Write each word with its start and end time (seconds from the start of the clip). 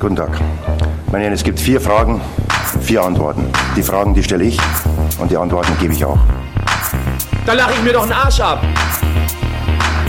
Guten 0.00 0.16
Tag. 0.16 0.30
Meine 1.12 1.24
Herren, 1.24 1.34
es 1.34 1.44
gibt 1.44 1.60
vier 1.60 1.78
Fragen, 1.78 2.22
vier 2.80 3.02
Antworten. 3.02 3.44
Die 3.76 3.82
Fragen, 3.82 4.14
die 4.14 4.22
stelle 4.22 4.44
ich 4.44 4.58
und 5.18 5.30
die 5.30 5.36
Antworten 5.36 5.76
gebe 5.78 5.92
ich 5.92 6.02
auch. 6.02 6.16
Da 7.44 7.52
lache 7.52 7.74
ich 7.74 7.82
mir 7.82 7.92
doch 7.92 8.04
einen 8.04 8.12
Arsch 8.12 8.40
ab. 8.40 8.62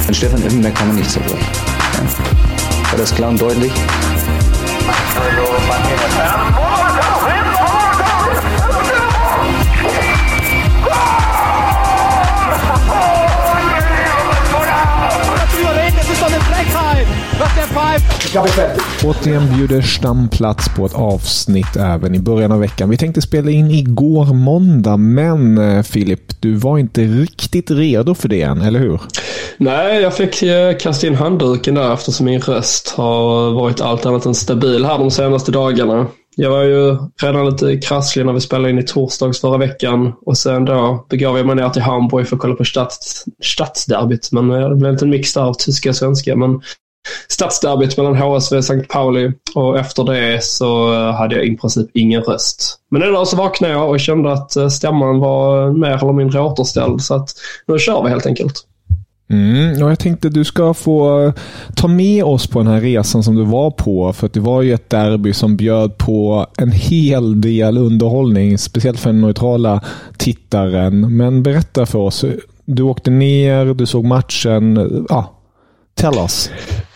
An 0.08 0.14
Stefan 0.14 0.42
Effenberg 0.44 0.76
kann 0.76 0.88
man 0.88 0.96
nicht 0.96 1.12
zerbrechen. 1.12 1.46
Ja. 1.94 2.90
War 2.90 3.00
das 3.00 3.14
klar 3.14 3.32
und 3.32 3.42
deutlich? 3.42 3.74
Återigen 19.06 19.58
bjuder 19.58 19.82
stamplats 19.82 20.76
på 20.76 20.86
ett 20.86 20.94
avsnitt 20.94 21.76
även 21.76 22.16
i 22.16 22.20
början 22.20 22.52
av 22.52 22.60
veckan. 22.60 22.90
Vi 22.90 22.98
tänkte 22.98 23.22
spela 23.22 23.52
in 23.52 23.72
igår 23.72 24.26
måndag, 24.26 24.98
men 24.98 25.58
eh, 25.58 25.84
Filip, 25.84 26.42
du 26.42 26.54
var 26.54 26.78
inte 26.78 27.02
riktigt 27.02 27.72
redo 27.72 28.16
för 28.16 28.30
det 28.30 28.42
än, 28.42 28.62
eller 28.62 28.80
hur? 28.80 29.02
Nej, 29.58 30.02
jag 30.02 30.14
fick 30.14 30.44
eh, 30.44 30.78
kasta 30.78 31.08
in 31.08 31.16
handduken 31.16 31.76
där 31.76 31.94
eftersom 31.94 32.26
min 32.26 32.42
röst 32.42 32.94
har 32.98 33.52
varit 33.52 33.82
allt 33.82 34.06
annat 34.06 34.26
än 34.26 34.36
stabil 34.36 34.86
här 34.86 34.98
de 34.98 35.12
senaste 35.12 35.52
dagarna. 35.52 36.08
Jag 36.36 36.50
var 36.50 36.64
ju 36.64 36.98
redan 37.22 37.50
lite 37.50 37.78
krasslig 37.78 38.26
när 38.26 38.34
vi 38.34 38.42
spelade 38.42 38.70
in 38.70 38.80
i 38.80 38.84
torsdags 38.84 39.42
förra 39.42 39.58
veckan 39.58 40.14
och 40.26 40.38
sen 40.38 40.66
då 40.66 41.06
begav 41.10 41.38
jag 41.38 41.46
mig 41.46 41.56
ner 41.56 41.70
till 41.70 41.82
Hamburg 41.82 42.28
för 42.28 42.36
att 42.36 42.42
kolla 42.42 42.56
på 42.56 42.66
stads, 42.66 43.26
stadsderbyt. 43.44 44.32
Men 44.32 44.52
eh, 44.52 44.70
det 44.70 44.76
blev 44.76 44.92
inte 44.92 45.06
en 45.06 45.10
mix 45.10 45.34
där 45.34 45.42
av 45.42 45.54
tyska 45.54 45.90
och 45.90 45.96
svenska. 45.96 46.36
Men 46.36 46.62
stadsderbyt 47.28 47.98
mellan 47.98 48.16
HSV 48.16 48.58
och 48.58 48.64
St. 48.64 48.80
Pauli 48.90 49.32
och 49.56 49.80
efter 49.80 50.04
det 50.04 50.44
så 50.44 50.94
eh, 50.94 51.14
hade 51.14 51.36
jag 51.36 51.46
i 51.46 51.58
princip 51.58 51.90
ingen 51.94 52.22
röst. 52.22 52.78
Men 52.92 53.04
idag 53.04 53.28
så 53.28 53.36
vaknade 53.38 53.74
jag 53.74 53.90
och 53.90 54.00
kände 54.00 54.34
att 54.34 54.56
eh, 54.56 54.68
stämman 54.68 55.20
var 55.20 55.72
mer 55.72 56.04
eller 56.04 56.14
mindre 56.14 56.42
återställd 56.42 57.02
så 57.02 57.16
att 57.16 57.30
nu 57.68 57.80
kör 57.80 58.04
vi 58.04 58.10
helt 58.10 58.26
enkelt. 58.26 58.68
Mm, 59.30 59.84
och 59.84 59.92
jag 59.92 60.00
tänkte 60.00 60.30
du 60.30 60.44
ska 60.44 60.74
få 60.74 61.26
eh, 61.26 61.34
ta 61.76 61.88
med 61.88 62.24
oss 62.24 62.48
på 62.48 62.60
den 62.60 62.68
här 62.68 62.82
resan 62.82 63.24
som 63.24 63.36
du 63.36 63.44
var 63.44 63.72
på. 63.72 64.14
För 64.14 64.26
att 64.26 64.34
det 64.34 64.40
var 64.40 64.62
ju 64.62 64.74
ett 64.74 64.90
derby 64.90 65.34
som 65.34 65.58
bjöd 65.58 65.98
på 65.98 66.48
en 66.58 66.72
hel 66.72 67.42
del 67.42 67.78
underhållning. 67.78 68.58
Speciellt 68.58 69.00
för 69.00 69.10
den 69.10 69.22
neutrala 69.22 69.82
tittaren. 70.18 71.18
Men 71.18 71.44
berätta 71.44 71.86
för 71.86 72.00
oss. 72.00 72.26
Du 72.66 72.84
åkte 72.84 73.12
ner, 73.12 73.66
du 73.66 73.86
såg 73.86 74.06
matchen. 74.06 75.06
Ja, 75.10 75.38
Tell 75.96 76.18
us. 76.18 76.50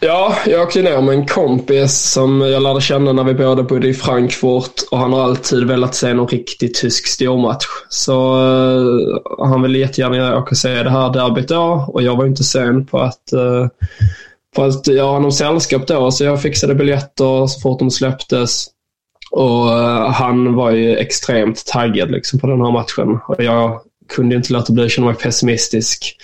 Ja, 0.06 0.36
jag 0.46 0.62
åkte 0.62 0.82
ner 0.82 1.02
med 1.02 1.16
en 1.16 1.26
kompis 1.26 2.12
som 2.12 2.42
jag 2.42 2.64
lärde 2.64 2.82
känna 2.82 3.14
när 3.14 3.24
vi 3.24 3.34
båda 3.34 3.64
bodde 3.64 3.88
i 3.88 3.94
Frankfurt 3.94 4.74
och 4.92 4.98
han 4.98 5.14
har 5.14 5.24
alltid 5.24 5.68
velat 5.68 5.96
se 5.96 6.14
någon 6.14 6.28
riktig 6.28 6.74
tysk 6.74 7.08
stormatch. 7.08 7.66
Så 7.90 8.36
uh, 8.36 9.20
han 9.40 9.62
ville 9.62 9.78
jättegärna 9.78 10.38
åka 10.38 10.50
och 10.50 10.58
se 10.58 10.84
det 10.84 10.90
här 10.90 11.14
derbyt 11.14 11.48
då 11.48 11.86
och 11.88 12.02
jag 12.02 12.16
var 12.16 12.26
inte 12.26 12.44
sen 12.44 12.86
på 12.86 13.00
att, 13.00 13.34
uh, 13.34 13.68
på 14.56 14.64
att 14.64 14.88
göra 14.88 15.12
honom 15.12 15.32
sällskap 15.32 15.88
då 15.88 16.12
så 16.12 16.24
jag 16.24 16.42
fixade 16.42 16.76
biljetter 16.76 17.48
så 17.48 17.60
fort 17.60 17.80
de 17.80 17.92
släpptes. 17.92 18.68
Och 19.32 19.66
uh, 19.66 20.10
han 20.10 20.56
var 20.56 20.72
ju 20.72 20.98
extremt 20.98 21.66
taggad 21.66 22.12
liksom, 22.12 22.40
på 22.40 22.48
den 22.48 22.62
här 22.62 22.72
matchen 22.72 23.20
och 23.28 23.44
jag 23.44 23.82
kunde 24.16 24.36
inte 24.36 24.54
låta 24.54 24.74
bli 24.74 24.86
att 24.86 24.92
känna 24.92 25.08
mig 25.08 25.16
pessimistisk. 25.16 26.18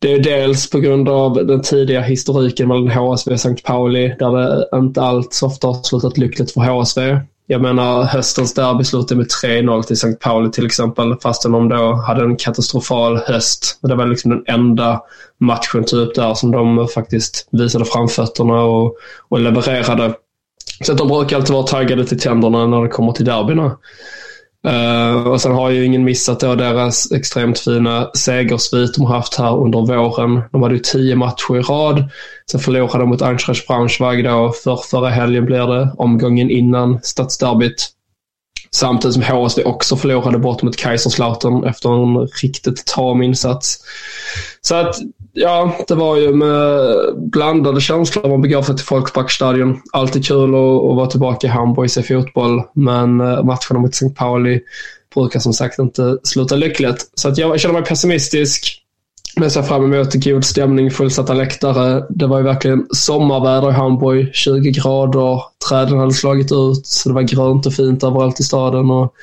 Det 0.00 0.12
är 0.12 0.18
dels 0.18 0.70
på 0.70 0.78
grund 0.78 1.08
av 1.08 1.46
den 1.46 1.62
tidiga 1.62 2.00
historiken 2.00 2.68
mellan 2.68 2.88
HSV 2.88 3.32
och 3.32 3.40
St. 3.40 3.62
Pauli 3.64 4.14
där 4.18 4.30
det 4.30 4.68
inte 4.78 5.02
allt 5.02 5.34
så 5.34 5.46
ofta 5.46 5.66
har 5.66 5.82
slutat 5.82 6.18
lyckligt 6.18 6.52
för 6.52 6.60
HSV. 6.60 7.20
Jag 7.46 7.62
menar 7.62 8.02
höstens 8.02 8.54
derby 8.54 8.84
slutade 8.84 9.16
med 9.16 9.26
3-0 9.44 9.82
till 9.82 9.94
St. 9.94 10.12
Pauli 10.12 10.50
till 10.50 10.66
exempel 10.66 11.14
fastän 11.22 11.52
de 11.52 11.68
då 11.68 11.94
hade 11.94 12.22
en 12.22 12.36
katastrofal 12.36 13.16
höst. 13.16 13.78
Det 13.82 13.94
var 13.94 14.06
liksom 14.06 14.30
den 14.30 14.44
enda 14.46 15.02
matchen 15.38 15.84
typ 15.84 16.14
där 16.14 16.34
som 16.34 16.50
de 16.50 16.88
faktiskt 16.88 17.48
visade 17.50 17.84
framfötterna 17.84 18.62
och, 18.62 18.96
och 19.28 19.40
levererade. 19.40 20.14
Så 20.84 20.92
att 20.92 20.98
de 20.98 21.08
brukar 21.08 21.36
alltid 21.36 21.54
vara 21.54 21.66
taggade 21.66 22.06
till 22.06 22.20
tänderna 22.20 22.66
när 22.66 22.82
det 22.82 22.88
kommer 22.88 23.12
till 23.12 23.24
derbyna. 23.24 23.76
Uh, 24.66 25.26
och 25.26 25.40
sen 25.40 25.52
har 25.52 25.70
ju 25.70 25.84
ingen 25.84 26.04
missat 26.04 26.40
då 26.40 26.54
deras 26.54 27.12
extremt 27.12 27.58
fina 27.58 28.10
segersvit 28.14 28.94
de 28.94 29.06
har 29.06 29.16
haft 29.16 29.34
här 29.34 29.56
under 29.56 29.78
våren. 29.78 30.42
De 30.52 30.62
hade 30.62 30.74
ju 30.74 30.80
tio 30.80 31.16
matcher 31.16 31.56
i 31.56 31.60
rad. 31.60 32.10
Sen 32.50 32.60
förlorade 32.60 32.98
de 32.98 33.08
mot 33.08 33.22
Eintracht 33.22 33.66
Braunschweig 33.66 34.24
då 34.24 34.52
för 34.64 34.76
förra 34.76 35.08
helgen 35.08 35.44
blir 35.44 35.66
det, 35.66 35.92
omgången 35.96 36.50
innan 36.50 37.00
stadsderbyt. 37.02 37.90
Samtidigt 38.72 39.14
som 39.14 39.22
HSV 39.22 39.64
också 39.64 39.96
förlorade 39.96 40.38
bort 40.38 40.62
mot 40.62 40.76
Kaiserslautern 40.76 41.64
efter 41.64 42.02
en 42.02 42.26
riktigt 42.42 42.86
tam 42.86 43.22
insats. 43.22 43.78
Så 44.62 44.74
att, 44.74 44.96
ja, 45.32 45.76
det 45.88 45.94
var 45.94 46.16
ju 46.16 46.34
med 46.34 46.94
blandade 47.16 47.80
känslor 47.80 48.28
man 48.28 48.42
begav 48.42 48.62
sig 48.62 48.76
till 48.76 48.84
folkparkstadion. 48.84 49.80
Alltid 49.92 50.26
kul 50.26 50.54
att, 50.54 50.90
att 50.90 50.96
vara 50.96 51.06
tillbaka 51.06 51.46
i 51.46 51.50
Hamburg 51.50 51.84
och 51.84 51.90
se 51.90 52.02
fotboll, 52.02 52.62
men 52.72 53.20
eh, 53.20 53.42
matcherna 53.42 53.78
mot 53.78 53.94
St. 53.94 54.10
Pauli 54.16 54.60
brukar 55.14 55.40
som 55.40 55.52
sagt 55.52 55.78
inte 55.78 56.18
sluta 56.22 56.56
lyckligt. 56.56 57.10
Så 57.14 57.28
att 57.28 57.38
jag 57.38 57.60
känner 57.60 57.72
mig 57.72 57.84
pessimistisk. 57.84 58.76
Men 59.36 59.50
ser 59.50 59.62
fram 59.62 59.92
emot 59.94 60.14
god 60.14 60.44
stämning, 60.44 60.90
fullsatta 60.90 61.34
läktare. 61.34 62.06
Det 62.10 62.26
var 62.26 62.38
ju 62.38 62.44
verkligen 62.44 62.86
sommarväder 62.90 63.70
i 63.70 63.72
Hamburg. 63.72 64.30
20 64.32 64.70
grader, 64.70 65.42
träden 65.68 65.98
hade 65.98 66.14
slagit 66.14 66.52
ut, 66.52 66.86
så 66.86 67.08
det 67.08 67.14
var 67.14 67.22
grönt 67.22 67.66
och 67.66 67.74
fint 67.74 68.04
överallt 68.04 68.40
i 68.40 68.42
staden. 68.42 68.90
Och 68.90 69.14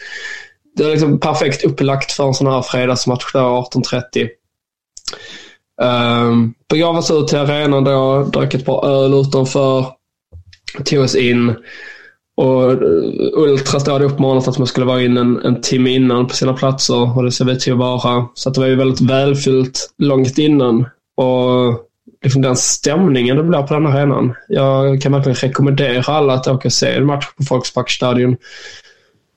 det 0.76 0.84
är 0.84 0.92
liksom 0.92 1.20
perfekt 1.20 1.66
upplagt 1.66 2.12
för 2.12 2.28
en 2.28 2.34
sån 2.34 2.48
här 2.48 2.62
fredagsmatch 2.62 3.34
där 3.34 3.40
18.30. 3.40 4.28
Um, 5.82 6.54
begav 6.70 6.98
oss 6.98 7.12
ut 7.12 7.28
till 7.28 7.38
arenan 7.38 7.84
då, 7.84 8.24
drack 8.34 8.54
ett 8.54 8.66
par 8.66 8.86
öl 8.86 9.14
utanför, 9.14 9.86
tog 10.86 11.04
oss 11.04 11.16
in. 11.16 11.56
Och 12.38 12.72
eh, 12.72 12.78
Ultras 13.34 13.88
hade 13.88 14.06
uppmanat 14.06 14.48
att 14.48 14.58
man 14.58 14.68
skulle 14.68 14.86
vara 14.86 15.02
in 15.02 15.18
en, 15.18 15.42
en 15.46 15.62
timme 15.62 15.90
innan 15.90 16.28
på 16.28 16.36
sina 16.36 16.54
platser 16.54 17.18
och 17.18 17.24
det 17.24 17.32
ser 17.32 17.46
vi 17.46 17.60
till 17.60 17.74
att 17.74 17.80
vara. 17.80 18.28
Så 18.34 18.50
att 18.50 18.56
det 18.56 18.62
var 18.62 18.68
ju 18.68 18.76
väldigt 18.76 19.02
välfyllt 19.02 19.94
långt 19.98 20.38
innan. 20.38 20.86
Och 21.16 21.80
liksom 22.24 22.42
den 22.42 22.56
stämningen 22.56 23.38
det 23.38 23.44
blir 23.44 23.62
på 23.62 23.74
den 23.74 23.88
arenan. 23.88 24.34
Jag 24.48 25.02
kan 25.02 25.12
verkligen 25.12 25.36
rekommendera 25.36 26.14
alla 26.14 26.34
att 26.34 26.48
åka 26.48 26.68
och 26.68 26.74
se 26.74 26.94
en 26.94 27.06
match 27.06 27.26
på 27.38 27.44
Volksparkstadion. 27.50 28.38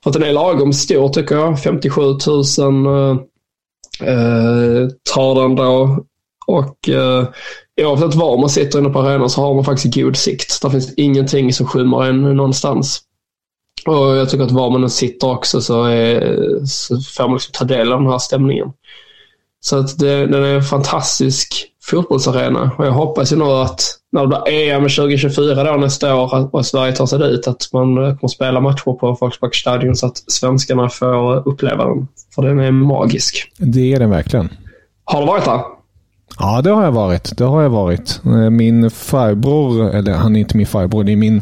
För 0.03 0.09
att 0.09 0.13
den 0.13 0.23
är 0.23 0.33
lagom 0.33 0.73
stor 0.73 1.09
tycker 1.09 1.35
jag. 1.35 1.59
57 1.59 2.01
000 2.01 3.19
eh, 4.01 4.87
tar 5.13 5.41
den 5.41 5.55
då. 5.55 6.05
Och 6.47 6.89
eh, 6.89 7.27
oavsett 7.81 8.15
var 8.15 8.37
man 8.37 8.49
sitter 8.49 8.79
inne 8.79 8.89
på 8.89 8.99
arenan 8.99 9.29
så 9.29 9.41
har 9.41 9.53
man 9.53 9.65
faktiskt 9.65 9.95
god 9.95 10.17
sikt. 10.17 10.61
Det 10.61 10.71
finns 10.71 10.93
ingenting 10.93 11.53
som 11.53 11.67
skymmer 11.67 12.03
en 12.03 12.21
någonstans. 12.21 13.01
Och 13.85 14.15
jag 14.15 14.29
tycker 14.29 14.43
att 14.43 14.51
var 14.51 14.69
man 14.69 14.83
än 14.83 14.89
sitter 14.89 15.29
också 15.29 15.61
så, 15.61 15.83
är, 15.83 16.65
så 16.65 17.01
får 17.01 17.23
man 17.23 17.33
liksom 17.33 17.53
ta 17.53 17.65
del 17.65 17.93
av 17.93 18.01
den 18.01 18.11
här 18.11 18.19
stämningen. 18.19 18.67
Så 19.59 19.77
att 19.77 19.99
det, 19.99 20.27
den 20.27 20.43
är 20.43 20.61
fantastisk 20.61 21.70
fotbollsarena 21.83 22.71
och 22.77 22.85
jag 22.85 22.91
hoppas 22.91 23.31
ju 23.31 23.35
nu 23.35 23.43
att 23.43 23.81
när 24.11 24.21
det 24.21 24.27
blir 24.27 24.53
EM 24.53 24.81
2024 24.81 25.63
då 25.63 25.77
nästa 25.77 26.15
år 26.15 26.55
och 26.55 26.65
Sverige 26.65 26.93
tar 26.93 27.05
sig 27.05 27.19
dit 27.19 27.47
att 27.47 27.69
man 27.73 27.95
kommer 27.95 28.27
spela 28.27 28.59
matcher 28.59 28.99
på 28.99 29.17
Volksparkstadion 29.21 29.95
så 29.95 30.07
att 30.07 30.17
svenskarna 30.17 30.89
får 30.89 31.47
uppleva 31.47 31.85
den. 31.85 32.07
För 32.35 32.41
den 32.41 32.59
är 32.59 32.71
magisk. 32.71 33.51
Det 33.57 33.93
är 33.93 33.99
den 33.99 34.09
verkligen. 34.09 34.49
Har 35.03 35.19
du 35.21 35.27
varit 35.27 35.45
där? 35.45 35.61
Ja, 36.39 36.61
det 36.61 36.69
har 36.69 36.83
jag 36.83 36.91
varit. 36.91 37.37
Det 37.37 37.43
har 37.43 37.61
jag 37.61 37.69
varit. 37.69 38.19
Min 38.51 38.91
farbror, 38.91 39.89
eller 39.89 40.13
han 40.13 40.35
är 40.35 40.39
inte 40.39 40.57
min 40.57 40.67
farbror, 40.67 41.03
det 41.03 41.11
är 41.11 41.15
min 41.15 41.41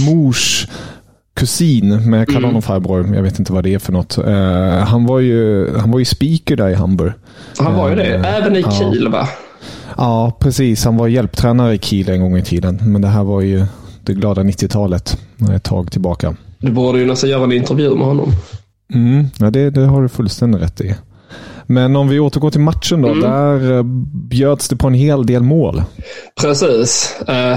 mors 0.00 0.66
kusin, 1.34 2.10
men 2.10 2.18
jag 2.18 2.28
kallar 2.28 2.38
mm. 2.38 2.48
honom 2.48 2.62
farbror. 2.62 3.14
Jag 3.14 3.22
vet 3.22 3.38
inte 3.38 3.52
vad 3.52 3.64
det 3.64 3.74
är 3.74 3.78
för 3.78 3.92
något. 3.92 4.18
Uh, 4.18 4.34
han 4.78 5.06
var 5.06 5.20
ju, 5.20 5.70
han 5.78 5.90
var 5.90 5.98
ju 5.98 6.04
speaker 6.04 6.56
där 6.56 6.68
i 6.68 6.74
Hamburg. 6.74 7.12
Han 7.58 7.74
var 7.74 7.88
ju 7.88 7.94
det. 7.94 8.18
Uh, 8.18 8.36
Även 8.36 8.56
i 8.56 8.62
Kiel, 8.62 9.08
va? 9.08 9.28
Ja, 9.98 10.32
precis. 10.40 10.84
Han 10.84 10.96
var 10.96 11.08
hjälptränare 11.08 11.74
i 11.74 11.78
Kiel 11.78 12.08
en 12.08 12.20
gång 12.20 12.36
i 12.36 12.42
tiden. 12.42 12.80
Men 12.82 13.02
det 13.02 13.08
här 13.08 13.24
var 13.24 13.40
ju 13.40 13.66
det 14.02 14.14
glada 14.14 14.42
90-talet. 14.42 15.18
Ett 15.54 15.64
tag 15.64 15.92
tillbaka. 15.92 16.36
Du 16.58 16.72
borde 16.72 16.98
ju 16.98 17.06
nästan 17.06 17.30
göra 17.30 17.44
en 17.44 17.52
intervju 17.52 17.94
med 17.94 18.06
honom. 18.06 18.32
Mm, 18.94 19.26
ja, 19.38 19.50
det, 19.50 19.70
det 19.70 19.86
har 19.86 20.02
du 20.02 20.08
fullständigt 20.08 20.62
rätt 20.62 20.80
i. 20.80 20.94
Men 21.70 21.96
om 21.96 22.08
vi 22.08 22.20
återgår 22.20 22.50
till 22.50 22.60
matchen 22.60 23.02
då. 23.02 23.08
Mm. 23.08 23.20
Där 23.20 23.76
eh, 23.76 23.82
bjöds 24.28 24.68
det 24.68 24.76
på 24.76 24.86
en 24.86 24.94
hel 24.94 25.26
del 25.26 25.42
mål. 25.42 25.82
Precis. 26.40 27.16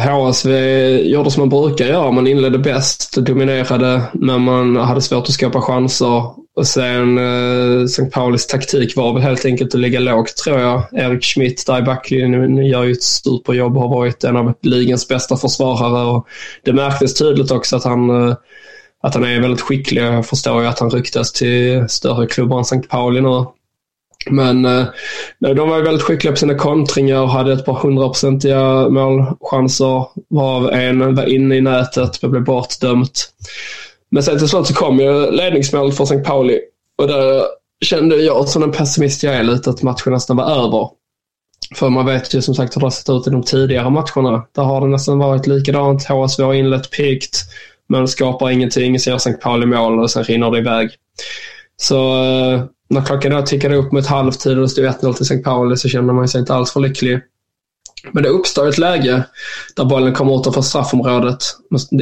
HSV 0.09 0.55
eh, 0.55 0.99
gjorde 0.99 1.31
som 1.31 1.41
man 1.41 1.49
brukar 1.49 1.85
göra. 1.85 2.11
Man 2.11 2.27
inledde 2.27 2.57
bäst, 2.57 3.15
dominerade, 3.17 4.01
men 4.13 4.41
man 4.41 4.75
hade 4.75 5.01
svårt 5.01 5.23
att 5.23 5.33
skapa 5.33 5.61
chanser. 5.61 6.23
Och 6.55 6.67
sen 6.67 7.17
eh, 7.17 7.83
St. 7.83 8.05
Paulis 8.05 8.47
taktik 8.47 8.95
var 8.95 9.13
väl 9.13 9.23
helt 9.23 9.45
enkelt 9.45 9.73
att 9.75 9.81
ligga 9.81 9.99
lågt 9.99 10.35
tror 10.35 10.59
jag. 10.59 10.83
Erik 10.91 11.23
Schmidt 11.23 11.65
där 11.67 11.79
i 11.79 11.81
backlinjen 11.81 12.65
gör 12.65 12.83
ju 12.83 12.91
ett 12.91 13.03
superjobb 13.03 13.77
och 13.77 13.81
har 13.83 13.89
varit 13.89 14.23
en 14.23 14.37
av 14.37 14.53
ligans 14.61 15.07
bästa 15.07 15.37
försvarare. 15.37 16.11
Och 16.11 16.27
det 16.65 16.73
märktes 16.73 17.13
tydligt 17.13 17.51
också 17.51 17.75
att 17.75 17.83
han 17.83 18.35
att 19.03 19.13
han 19.13 19.23
är 19.23 19.41
väldigt 19.41 19.61
skicklig. 19.61 20.01
Jag 20.01 20.25
förstår 20.25 20.61
ju 20.61 20.67
att 20.67 20.79
han 20.79 20.89
ryktas 20.89 21.31
till 21.31 21.89
större 21.89 22.27
klubbar 22.27 22.57
än 22.57 22.61
St. 22.61 22.87
Pauli 22.89 23.21
nu. 23.21 23.45
Men 24.29 24.65
eh, 24.65 24.85
de 25.39 25.69
var 25.69 25.77
ju 25.77 25.83
väldigt 25.83 26.03
skickliga 26.03 26.31
på 26.31 26.37
sina 26.37 26.55
kontringar 26.55 27.21
och 27.21 27.29
hade 27.29 27.53
ett 27.53 27.65
par 27.65 27.73
hundraprocentiga 27.73 28.89
målchanser. 28.89 30.05
Varav 30.29 30.73
en 30.73 31.15
var 31.15 31.29
inne 31.29 31.55
i 31.55 31.61
nätet 31.61 32.21
men 32.21 32.31
blev 32.31 32.43
bortdömt. 32.43 33.29
Men 34.11 34.23
sen 34.23 34.37
till 34.37 34.49
slut 34.49 34.67
så 34.67 34.73
kom 34.73 34.99
ju 34.99 35.31
ledningsmålet 35.31 35.97
för 35.97 36.03
St. 36.03 36.19
Pauli. 36.19 36.59
Och 36.97 37.07
där 37.07 37.43
kände 37.85 38.15
jag 38.15 38.47
som 38.47 38.61
den 38.61 38.71
pessimist 38.71 39.23
jag 39.23 39.35
är 39.35 39.43
lite 39.43 39.69
att 39.69 39.83
matchen 39.83 40.13
nästan 40.13 40.37
var 40.37 40.51
över. 40.51 40.89
För 41.75 41.89
man 41.89 42.05
vet 42.05 42.33
ju 42.33 42.41
som 42.41 42.55
sagt 42.55 42.75
hur 42.75 42.79
det 42.79 42.85
har 42.85 42.91
sett 42.91 43.09
ut 43.09 43.27
i 43.27 43.29
de 43.29 43.43
tidigare 43.43 43.89
matcherna. 43.89 44.45
Där 44.55 44.63
har 44.63 44.81
det 44.81 44.87
nästan 44.87 45.19
varit 45.19 45.47
likadant. 45.47 46.05
HSV 46.07 46.43
har 46.43 46.53
inlett 46.53 46.91
piggt 46.91 47.37
men 47.89 48.07
skapar 48.07 48.49
ingenting. 48.49 48.99
Ser 48.99 49.15
St. 49.15 49.33
Pauli 49.33 49.65
mål 49.65 49.99
och 49.99 50.11
sen 50.11 50.23
rinner 50.23 50.51
det 50.51 50.57
iväg. 50.57 50.89
Så 51.77 52.23
eh, 52.23 52.63
när 52.91 53.01
klockan 53.01 53.31
då 53.31 53.41
tickade 53.41 53.75
upp 53.75 53.91
mot 53.91 54.07
halvtid 54.07 54.57
och 54.57 54.63
det 54.63 54.69
stod 54.69 54.85
1-0 54.85 55.13
till 55.13 55.25
St. 55.25 55.37
Pauli 55.37 55.77
så 55.77 55.89
kände 55.89 56.13
man 56.13 56.27
sig 56.27 56.39
inte 56.39 56.53
alls 56.53 56.71
för 56.71 56.79
lycklig. 56.79 57.19
Men 58.11 58.23
det 58.23 58.29
uppstår 58.29 58.67
ett 58.67 58.77
läge 58.77 59.23
där 59.75 59.85
bollen 59.85 60.13
kommer 60.13 60.39
utanför 60.39 60.61
straffområdet. 60.61 61.43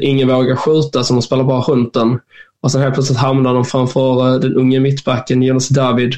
Ingen 0.01 0.27
vågar 0.27 0.56
skjuta 0.56 1.03
så 1.03 1.13
de 1.13 1.21
spelar 1.21 1.44
bara 1.44 1.62
runt 1.62 1.94
den. 1.94 2.19
Och 2.62 2.71
sen 2.71 2.81
helt 2.81 2.94
plötsligt 2.94 3.19
hamnar 3.19 3.53
de 3.53 3.65
framför 3.65 4.33
eh, 4.33 4.39
den 4.39 4.56
unge 4.56 4.80
mittbacken 4.80 5.44
Jonas 5.44 5.69
David. 5.69 6.15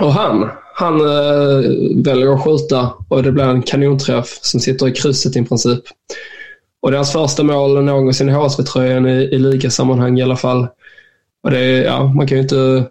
Och 0.00 0.12
han, 0.12 0.50
han 0.74 1.00
äh, 1.00 1.70
väljer 2.04 2.34
att 2.34 2.44
skjuta 2.44 2.92
och 3.08 3.22
det 3.22 3.32
blir 3.32 3.44
en 3.44 3.62
kanonträff 3.62 4.38
som 4.42 4.60
sitter 4.60 4.88
i 4.88 4.92
krysset 4.92 5.36
i 5.36 5.44
princip. 5.44 5.84
Och 6.82 6.90
deras 6.90 7.12
första 7.12 7.42
mål 7.42 7.84
någonsin 7.84 8.28
i 8.28 8.32
HSV-tröjan 8.32 9.06
i, 9.06 9.22
i 9.22 9.38
ligasammanhang 9.38 10.18
i 10.18 10.22
alla 10.22 10.36
fall. 10.36 10.66
Och 11.42 11.50
det 11.50 11.58
är, 11.58 11.84
ja, 11.84 12.06
man 12.06 12.26
kan 12.26 12.38
ju 12.38 12.42
inte 12.42 12.88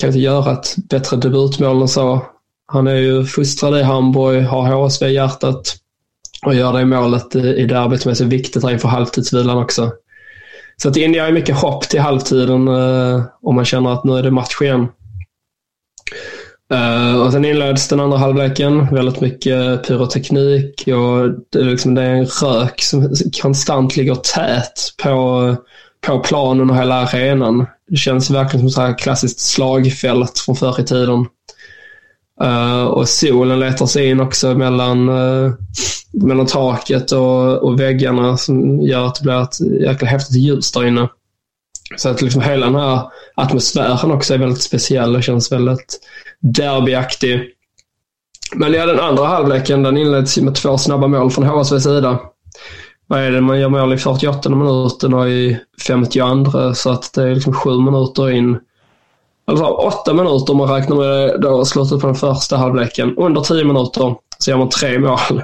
kan 0.00 0.08
inte 0.08 0.18
göra 0.18 0.52
ett 0.52 0.76
bättre 0.76 1.16
debutmål 1.16 1.82
än 1.82 1.88
så. 1.88 2.26
Han 2.66 2.86
är 2.86 2.94
ju 2.94 3.24
fostrad 3.24 3.78
i 3.78 3.82
Hamburg, 3.82 4.44
har 4.44 4.74
HSV 4.74 5.06
i 5.06 5.14
hjärtat 5.14 5.76
och 6.46 6.54
gör 6.54 6.72
det 6.72 6.84
målet 6.84 7.34
i 7.34 7.66
derbyt 7.66 8.02
som 8.02 8.10
är 8.10 8.14
så 8.14 8.24
viktigt 8.24 8.62
här 8.62 8.70
inför 8.70 8.88
halvtidsvilan 8.88 9.58
också. 9.58 9.92
Så 10.76 10.90
det 10.90 11.00
inger 11.00 11.26
ju 11.26 11.32
mycket 11.32 11.56
hopp 11.56 11.88
till 11.88 12.00
halvtiden 12.00 12.68
eh, 12.68 13.22
om 13.42 13.54
man 13.54 13.64
känner 13.64 13.92
att 13.92 14.04
nu 14.04 14.12
är 14.12 14.22
det 14.22 14.30
match 14.30 14.62
igen. 14.62 14.88
Uh, 16.72 17.20
och 17.20 17.32
sen 17.32 17.44
inleds 17.44 17.88
den 17.88 18.00
andra 18.00 18.18
halvleken. 18.18 18.94
Väldigt 18.94 19.20
mycket 19.20 19.86
pyroteknik 19.86 20.84
och 20.86 21.30
det 21.50 21.58
är, 21.58 21.64
liksom, 21.64 21.94
det 21.94 22.02
är 22.02 22.14
en 22.14 22.26
rök 22.26 22.82
som 22.82 23.14
konstant 23.42 23.96
ligger 23.96 24.14
tät 24.14 24.94
på, 25.02 25.56
på 26.06 26.18
planen 26.18 26.70
och 26.70 26.76
hela 26.76 26.94
arenan. 26.94 27.66
Det 27.92 27.98
känns 27.98 28.30
verkligen 28.30 28.70
som 28.70 28.84
ett 28.84 28.98
klassiskt 28.98 29.40
slagfält 29.40 30.38
från 30.38 30.56
förr 30.56 30.80
i 30.80 30.84
tiden. 30.84 31.26
Uh, 32.42 32.84
och 32.84 33.08
solen 33.08 33.60
letar 33.60 33.86
sig 33.86 34.10
in 34.10 34.20
också 34.20 34.54
mellan, 34.54 35.08
uh, 35.08 35.52
mellan 36.12 36.46
taket 36.46 37.12
och, 37.12 37.62
och 37.62 37.80
väggarna 37.80 38.36
som 38.36 38.80
gör 38.80 39.06
att 39.06 39.14
det 39.14 39.22
blir 39.22 39.42
ett 39.42 39.82
jäkla 39.82 40.08
häftigt 40.08 40.36
ljus 40.36 40.72
där 40.72 40.86
inne. 40.86 41.08
Så 41.96 42.08
att 42.08 42.22
liksom 42.22 42.42
hela 42.42 42.66
den 42.66 42.74
här 42.74 43.02
atmosfären 43.34 44.10
också 44.10 44.34
är 44.34 44.38
väldigt 44.38 44.62
speciell 44.62 45.16
och 45.16 45.22
känns 45.22 45.52
väldigt 45.52 46.00
derbyaktig. 46.40 47.40
Men 48.54 48.72
ja, 48.72 48.86
den 48.86 49.00
andra 49.00 49.26
halvleken 49.26 49.82
den 49.82 49.96
inleds 49.96 50.38
med 50.38 50.54
två 50.54 50.78
snabba 50.78 51.06
mål 51.06 51.30
från 51.30 51.44
HSVs 51.44 51.82
sida 51.82 52.18
vad 53.12 53.20
är 53.20 53.30
det, 53.30 53.40
man 53.40 53.60
gör 53.60 53.68
mål 53.68 53.90
liksom 53.90 54.16
i 54.16 54.18
48 54.18 54.50
minuten 54.50 55.14
och 55.14 55.28
i 55.28 55.58
52 55.86 56.74
så 56.74 56.90
att 56.90 57.12
det 57.14 57.22
är 57.22 57.34
liksom 57.34 57.52
sju 57.52 57.70
minuter 57.70 58.30
in. 58.30 58.58
Alltså 59.44 59.64
åtta 59.64 60.14
minuter 60.14 60.50
om 60.52 60.56
man 60.56 60.68
räknar 60.68 60.96
med 60.96 61.40
då 61.40 61.64
slutet 61.64 62.00
på 62.00 62.06
den 62.06 62.16
första 62.16 62.56
halvleken. 62.56 63.16
Under 63.16 63.40
tio 63.40 63.64
minuter 63.64 64.14
så 64.38 64.50
gör 64.50 64.58
man 64.58 64.68
tre 64.68 64.98
mål. 64.98 65.42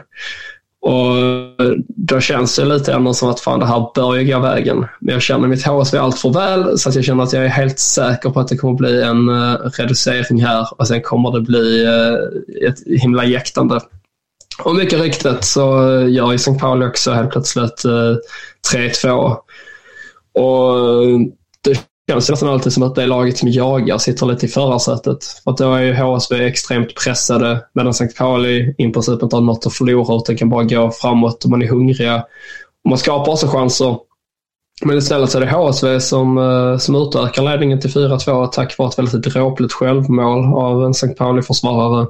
Och 0.81 1.19
eh, 1.19 1.73
då 1.89 2.21
känns 2.21 2.57
det 2.57 2.65
lite 2.65 2.93
ändå 2.93 3.15
som 3.15 3.31
att 3.31 3.41
fan 3.41 3.61
det 3.61 3.67
här 3.67 3.91
bör 3.95 4.15
ju 4.15 4.33
gå 4.33 4.39
vägen. 4.39 4.87
Men 5.01 5.13
jag 5.13 5.23
känner 5.23 5.49
mitt 5.49 5.67
HSV 5.67 5.99
allt 5.99 6.19
för 6.19 6.31
väl 6.31 6.79
så 6.79 6.89
att 6.89 6.95
jag 6.95 7.05
känner 7.05 7.23
att 7.23 7.33
jag 7.33 7.45
är 7.45 7.49
helt 7.49 7.79
säker 7.79 8.31
på 8.31 8.41
att 8.41 8.49
det 8.49 8.57
kommer 8.57 8.75
bli 8.75 9.03
en 9.03 9.29
uh, 9.29 9.57
reducering 9.79 10.45
här 10.45 10.69
och 10.79 10.89
sen 10.89 11.03
kommer 11.03 11.33
det 11.33 11.41
bli 11.41 11.87
uh, 11.87 12.69
ett 12.69 13.03
himla 13.03 13.25
jäktande. 13.25 13.81
Och 14.65 14.77
mycket 14.77 15.01
riktigt 15.01 15.45
så 15.45 15.91
eh, 15.91 16.09
gör 16.09 16.31
ju 16.31 16.35
St. 16.35 16.55
Pauli 16.55 16.87
också 16.87 17.13
helt 17.13 17.31
plötsligt 17.31 17.85
eh, 17.85 18.17
3-2. 18.75 19.37
Och 20.35 20.79
eh, 20.79 21.19
det 21.65 21.81
känns 22.11 22.31
nästan 22.31 22.49
alltid 22.49 22.73
som 22.73 22.83
att 22.83 22.95
det 22.95 23.07
laget 23.07 23.39
som 23.39 23.49
jagar 23.49 23.99
sitter 23.99 24.27
lite 24.27 24.47
i 24.47 24.49
förarsätet. 24.49 25.25
För 25.45 25.51
att 25.51 25.57
då 25.57 25.75
är 25.75 25.83
ju 25.83 25.95
HSV 25.95 26.47
extremt 26.47 26.95
pressade 27.05 27.65
medan 27.75 27.91
St. 27.91 28.09
Pauli 28.19 28.75
i 28.79 28.93
princip 28.93 29.23
inte 29.23 29.37
har 29.37 29.41
något 29.41 29.67
att 29.67 29.75
förlora 29.75 30.17
utan 30.17 30.37
kan 30.37 30.51
bara 30.51 30.65
gå 30.65 30.91
framåt 30.91 31.45
och 31.45 31.51
man 31.51 31.63
är 31.63 31.69
hungriga. 31.69 32.17
Och 32.85 32.91
man 32.91 32.99
skapar 32.99 33.33
också 33.33 33.47
chanser. 33.47 33.99
Men 34.85 34.99
istället 34.99 35.31
så 35.31 35.39
är 35.39 35.47
det 35.47 35.51
HSV 35.51 36.01
som, 36.01 36.39
eh, 36.39 36.79
som 36.79 36.95
utökar 36.95 37.43
ledningen 37.43 37.81
till 37.81 37.91
4-2 37.91 38.47
tack 38.47 38.79
vare 38.79 38.89
ett 38.89 38.99
väldigt 38.99 39.23
dråpligt 39.23 39.73
självmål 39.73 40.45
av 40.55 40.85
en 40.85 40.91
St. 40.91 41.09
Pauli-försvarare. 41.09 42.07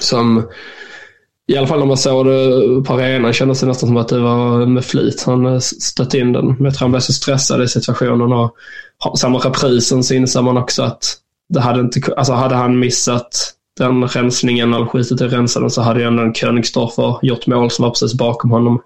Som 0.00 0.48
i 1.50 1.56
alla 1.56 1.66
fall 1.66 1.78
när 1.78 1.86
man 1.86 1.96
såg 1.96 2.26
det 2.26 2.82
på 2.86 2.94
arenan 2.94 3.32
kändes 3.32 3.60
det 3.60 3.66
nästan 3.66 3.88
som 3.88 3.96
att 3.96 4.08
det 4.08 4.18
var 4.18 4.66
med 4.66 4.84
flit 4.84 5.22
han 5.26 5.46
eh, 5.46 5.58
stötte 5.58 6.18
in 6.18 6.32
den. 6.32 6.46
Men 6.46 6.64
jag 6.64 6.74
tror 6.74 6.84
han 6.84 6.90
blev 6.90 7.00
så 7.00 7.12
stressad 7.12 7.62
i 7.62 7.68
situationen 7.68 8.32
och 8.32 8.56
samma 9.18 9.38
reprisen 9.38 10.04
så 10.04 10.14
inser 10.14 10.42
man 10.42 10.56
också 10.56 10.82
att 10.82 11.16
det 11.48 11.60
hade 11.60 11.80
inte, 11.80 12.14
alltså 12.16 12.32
hade 12.32 12.54
han 12.54 12.78
missat 12.78 13.54
den 13.78 14.08
rensningen 14.08 14.74
eller 14.74 14.86
skitit 14.86 15.20
i 15.20 15.24
rensaren 15.24 15.70
så 15.70 15.82
hade 15.82 16.00
ju 16.00 16.06
ändå 16.06 16.22
en 16.22 16.34
Königsdorfer 16.34 17.18
gjort 17.22 17.46
mål 17.46 17.70
som 17.70 17.82
var 17.82 17.90
precis 17.90 18.14
bakom 18.14 18.50
honom. 18.50 18.82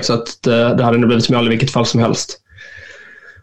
Så 0.00 0.14
att 0.14 0.38
det, 0.42 0.74
det 0.74 0.84
hade 0.84 0.98
nog 0.98 1.08
blivit 1.08 1.30
mål 1.30 1.46
i 1.46 1.50
vilket 1.50 1.70
fall 1.70 1.86
som 1.86 2.00
helst. 2.00 2.41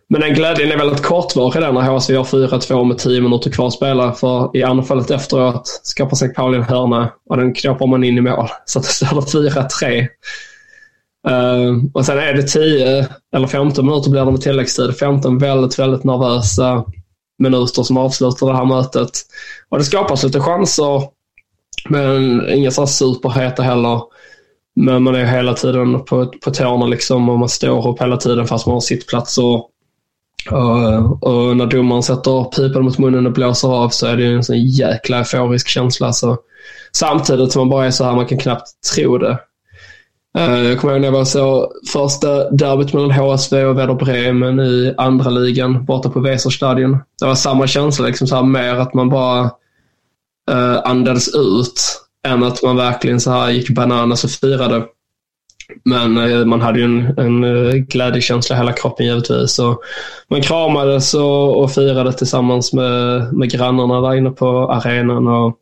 Men 0.09 0.21
den 0.21 0.33
glädjen 0.33 0.71
är 0.71 0.77
väldigt 0.77 1.03
kortvarig 1.03 1.61
där 1.61 1.71
när 1.71 1.81
HSV 1.81 2.13
gör 2.13 2.23
4-2 2.23 2.85
med 2.85 2.97
10 2.97 3.21
minuter 3.21 3.51
kvar 3.51 3.67
att 3.67 3.73
spela. 3.73 4.13
För 4.13 4.57
i 4.57 4.63
anfallet 4.63 5.11
efteråt 5.11 5.67
skapar 5.83 6.15
sig 6.15 6.33
Pauli 6.33 6.57
en 6.57 6.63
hörna 6.63 7.13
och 7.29 7.37
den 7.37 7.53
knåpar 7.53 7.87
man 7.87 8.03
in 8.03 8.17
i 8.17 8.21
mål. 8.21 8.47
Så 8.65 8.79
att 8.79 8.85
det 8.85 8.91
står 8.91 9.21
4-3. 9.21 10.07
Uh, 11.27 11.33
ehm, 11.33 11.91
och 11.93 12.05
sen 12.05 12.19
är 12.19 12.33
det 12.33 12.43
10 12.43 13.07
eller 13.35 13.47
15 13.47 13.85
minuter 13.85 14.09
blir 14.09 14.25
det 14.25 14.31
med 14.31 14.41
tilläggstid. 14.41 14.97
15 14.97 15.37
väldigt, 15.37 15.79
väldigt 15.79 16.03
nervösa 16.03 16.85
minuter 17.39 17.83
som 17.83 17.97
avslutar 17.97 18.47
det 18.47 18.55
här 18.55 18.65
mötet. 18.65 19.11
Och 19.69 19.77
det 19.77 19.83
skapas 19.83 20.23
lite 20.23 20.39
chanser, 20.39 21.03
men 21.89 22.49
inga 22.49 22.71
så 22.71 22.87
superheta 22.87 23.63
heller. 23.63 24.01
Men 24.75 25.03
man 25.03 25.15
är 25.15 25.25
hela 25.25 25.53
tiden 25.53 26.05
på, 26.05 26.25
på 26.25 26.51
tårna 26.51 26.85
liksom 26.85 27.29
och 27.29 27.39
man 27.39 27.49
står 27.49 27.87
upp 27.87 28.01
hela 28.01 28.17
tiden 28.17 28.47
fast 28.47 28.65
man 28.65 28.73
har 28.73 28.81
sittplats. 28.81 29.37
Och 29.37 29.69
och, 30.51 31.23
och, 31.23 31.57
när 31.57 31.65
domaren 31.65 32.03
sätter 32.03 32.43
pipan 32.43 32.83
mot 32.83 32.97
munnen 32.97 33.25
och 33.25 33.33
blåser 33.33 33.67
av 33.67 33.89
så 33.89 34.07
är 34.07 34.17
det 34.17 34.25
en 34.25 34.43
sån 34.43 34.65
jäkla 34.65 35.17
euforisk 35.17 35.67
känsla. 35.67 36.13
Så, 36.13 36.37
samtidigt 36.91 37.51
som 37.51 37.59
man 37.59 37.69
bara 37.69 37.85
är 37.85 37.91
så 37.91 38.03
här, 38.03 38.15
man 38.15 38.25
kan 38.25 38.37
knappt 38.37 38.67
tro 38.95 39.17
det. 39.17 39.39
Eh, 40.37 40.63
jag 40.63 40.79
kommer 40.79 40.93
ihåg 40.93 41.01
när 41.01 41.07
jag 41.07 41.13
var 41.13 41.25
så 41.25 41.73
första 41.93 42.49
derbyt 42.49 42.93
mellan 42.93 43.11
HSV 43.11 43.65
och 43.65 43.77
Werder 43.77 43.93
Bremen 43.93 44.59
i 44.59 44.93
andra 44.97 45.29
ligan 45.29 45.85
borta 45.85 46.09
på 46.09 46.19
Weserstadion. 46.19 46.97
Det 47.19 47.25
var 47.25 47.35
samma 47.35 47.67
känsla, 47.67 48.07
liksom 48.07 48.27
så 48.27 48.35
här, 48.35 48.43
mer 48.43 48.75
att 48.75 48.93
man 48.93 49.09
bara 49.09 49.43
uh, 50.51 50.79
andades 50.83 51.35
ut 51.35 52.01
än 52.27 52.43
att 52.43 52.63
man 52.63 52.75
verkligen 52.75 53.19
så 53.19 53.31
här 53.31 53.49
gick 53.49 53.69
bananas 53.69 54.23
och 54.23 54.29
firade. 54.29 54.83
Men 55.83 56.17
eh, 56.17 56.45
man 56.45 56.61
hade 56.61 56.79
ju 56.79 56.85
en, 56.85 57.17
en 57.17 57.43
eh, 57.43 57.73
glädjekänsla 57.73 58.55
i 58.55 58.59
hela 58.59 58.73
kroppen 58.73 59.05
givetvis. 59.05 59.59
Och 59.59 59.81
man 60.27 60.41
kramades 60.41 61.13
och, 61.13 61.63
och 61.63 61.71
firade 61.71 62.13
tillsammans 62.13 62.73
med, 62.73 63.33
med 63.33 63.51
grannarna 63.51 64.01
där 64.01 64.15
inne 64.15 64.31
på 64.31 64.71
arenan. 64.71 65.27
Och 65.27 65.55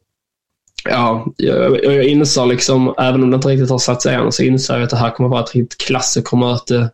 ja, 0.90 1.28
jag, 1.38 1.84
jag 1.84 2.04
inser 2.04 2.46
liksom, 2.46 2.94
även 2.98 3.24
om 3.24 3.32
det 3.32 3.36
inte 3.36 3.48
riktigt 3.48 3.70
har 3.70 3.78
satt 3.78 4.02
sig 4.02 4.16
än, 4.16 4.32
så 4.32 4.44
inser 4.44 4.74
jag 4.74 4.84
att 4.84 4.90
det 4.90 4.98
här 4.98 5.12
kommer 5.12 5.30
vara 5.30 5.44
ett 5.44 5.56
riktigt 5.56 5.78
klassikermöte 5.78 6.90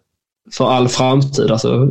för 0.51 0.69
all 0.69 0.87
framtid. 0.87 1.51
Alltså 1.51 1.89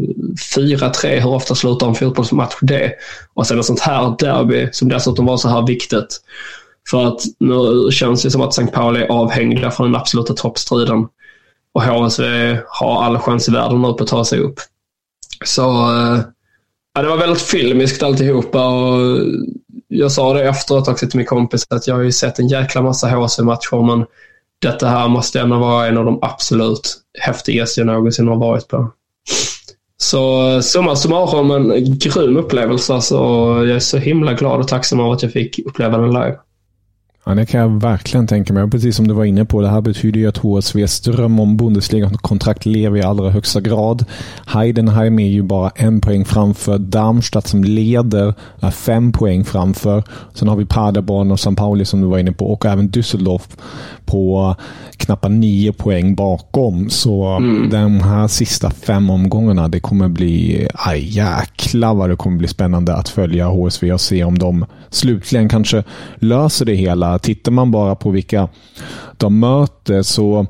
4-3, 0.57 1.21
hur 1.21 1.35
ofta 1.35 1.55
slutar 1.55 1.88
en 1.88 1.95
fotbollsmatch 1.95 2.55
det? 2.61 2.93
Och 3.35 3.47
sen 3.47 3.59
ett 3.59 3.64
sånt 3.64 3.81
här 3.81 4.17
derby 4.19 4.69
som 4.73 4.88
dessutom 4.88 5.26
var 5.26 5.37
så 5.37 5.49
här 5.49 5.67
viktigt. 5.67 6.21
För 6.91 7.07
att 7.07 7.21
nu 7.39 7.91
känns 7.91 8.23
det 8.23 8.31
som 8.31 8.41
att 8.41 8.59
St. 8.59 8.73
Pauli 8.73 9.01
är 9.01 9.09
avhängda 9.09 9.71
från 9.71 9.93
den 9.93 10.01
absoluta 10.01 10.35
toppstriden. 10.35 11.07
Och 11.75 11.83
HSV 11.83 12.59
har 12.69 13.03
all 13.03 13.19
chans 13.19 13.49
i 13.49 13.53
världen 13.53 13.83
nu 13.83 13.93
på 13.93 14.03
att 14.03 14.07
ta 14.07 14.25
sig 14.25 14.39
upp. 14.39 14.61
Så 15.45 15.62
eh, 15.62 16.21
ja, 16.95 17.03
det 17.03 17.09
var 17.09 17.17
väldigt 17.17 17.43
filmiskt 17.43 18.03
alltihopa. 18.03 18.69
Och 18.69 19.19
jag 19.89 20.12
sa 20.12 20.35
det 20.35 20.49
efteråt 20.49 20.89
också 20.89 21.07
till 21.07 21.17
min 21.17 21.27
kompis 21.27 21.67
att 21.71 21.87
jag 21.87 21.95
har 21.95 22.03
ju 22.03 22.12
sett 22.12 22.39
en 22.39 22.49
jäkla 22.49 22.83
massa 22.83 23.09
HSV-matcher 23.09 23.87
men 23.87 24.07
detta 24.62 24.89
här 24.89 25.09
måste 25.09 25.41
ändå 25.41 25.59
vara 25.59 25.87
en 25.87 25.99
av 25.99 26.05
de 26.05 26.19
absolut 26.23 26.97
häftigaste 27.19 27.81
jag 27.81 27.87
någonsin 27.87 28.29
har 28.29 28.37
varit 28.37 28.69
på. 28.69 28.93
Så 29.97 30.62
summa 30.62 30.97
summarum 30.97 31.51
en 31.51 31.99
grym 31.99 32.37
upplevelse. 32.37 32.95
Alltså. 32.95 33.17
Så 33.17 33.65
jag 33.67 33.77
är 33.77 33.79
så 33.79 33.99
himla 33.99 34.33
glad 34.33 34.61
och 34.61 34.69
tacksam 34.69 35.01
över 35.01 35.12
att 35.12 35.23
jag 35.23 35.33
fick 35.33 35.59
uppleva 35.59 35.99
den 35.99 36.09
live. 36.09 36.37
Ja, 37.25 37.35
det 37.35 37.47
kan 37.47 37.61
jag 37.61 37.81
verkligen 37.81 38.26
tänka 38.26 38.52
mig. 38.52 38.71
Precis 38.71 38.97
som 38.97 39.09
du 39.09 39.14
var 39.14 39.25
inne 39.25 39.45
på, 39.45 39.61
det 39.61 39.69
här 39.69 39.81
betyder 39.81 40.21
ju 40.21 40.29
att 40.29 40.37
HSVs 40.37 41.00
dröm 41.00 41.41
om 41.41 41.57
Bundesliga-kontrakt 41.57 42.67
lever 42.67 42.99
i 42.99 43.02
allra 43.02 43.31
högsta 43.31 43.61
grad. 43.61 44.05
Heidenheim 44.47 45.19
är 45.19 45.29
ju 45.29 45.43
bara 45.43 45.71
en 45.75 46.00
poäng 46.00 46.25
framför. 46.25 46.79
Darmstadt 46.79 47.47
som 47.47 47.64
leder 47.64 48.35
är 48.61 48.71
fem 48.71 49.12
poäng 49.12 49.45
framför. 49.45 50.05
Sen 50.35 50.49
har 50.49 50.57
vi 50.57 50.67
Paderborn 50.67 51.31
och 51.31 51.38
St. 51.38 51.55
Pauli 51.55 51.85
som 51.85 52.00
du 52.00 52.07
var 52.07 52.19
inne 52.19 52.33
på 52.33 52.52
och 52.52 52.67
även 52.67 52.91
Düsseldorf 52.91 53.57
på 54.05 54.57
knappt 54.97 55.31
nio 55.31 55.73
poäng 55.73 56.14
bakom. 56.14 56.91
Så 56.91 57.25
mm. 57.25 57.71
de 57.71 58.00
här 58.00 58.29
sista 58.29 58.71
fem 58.71 59.11
omgångarna, 59.11 59.69
det 59.69 59.81
kommer 59.81 60.09
bli, 60.09 60.69
aj 60.75 61.17
jäklar 61.17 61.95
vad 61.95 62.11
det 62.11 62.17
kommer 62.17 62.38
bli 62.38 62.49
spännande 62.49 62.95
att 62.95 63.09
följa 63.09 63.47
HSV 63.47 63.93
och 63.93 64.00
se 64.00 64.25
om 64.25 64.38
de 64.38 64.67
slutligen 64.91 65.49
kanske 65.49 65.85
löser 66.17 66.64
det 66.64 66.75
hela. 66.75 67.12
Tittar 67.19 67.52
man 67.52 67.71
bara 67.71 67.95
på 67.95 68.11
vilka 68.11 68.49
de 69.16 69.40
möter 69.40 70.02
så 70.02 70.47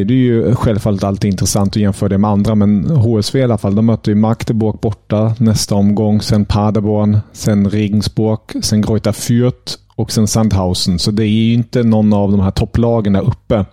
är 0.00 0.04
det 0.04 0.14
ju 0.14 0.54
självfallet 0.54 1.04
alltid 1.04 1.30
intressant 1.30 1.76
att 1.76 1.82
jämföra 1.82 2.08
det 2.08 2.18
med 2.18 2.30
andra, 2.30 2.54
men 2.54 2.90
HSV 2.90 3.38
i 3.38 3.42
alla 3.42 3.58
fall, 3.58 3.74
de 3.74 3.86
möter 3.86 4.10
ju 4.10 4.14
Magdeburg 4.14 4.74
borta 4.80 5.34
nästa 5.38 5.74
omgång, 5.74 6.20
sen 6.20 6.44
Paderborn, 6.44 7.18
sen 7.32 7.70
Regensburg, 7.70 8.64
sen 8.64 8.82
Greuther 8.82 9.12
Fürth 9.12 9.78
och 9.94 10.12
sen 10.12 10.26
Sandhausen. 10.26 10.98
Så 10.98 11.10
det 11.10 11.24
är 11.24 11.28
ju 11.28 11.54
inte 11.54 11.82
någon 11.82 12.12
av 12.12 12.30
de 12.30 12.40
här 12.40 12.50
topplagen 12.50 13.12
där 13.12 13.28
uppe. 13.28 13.64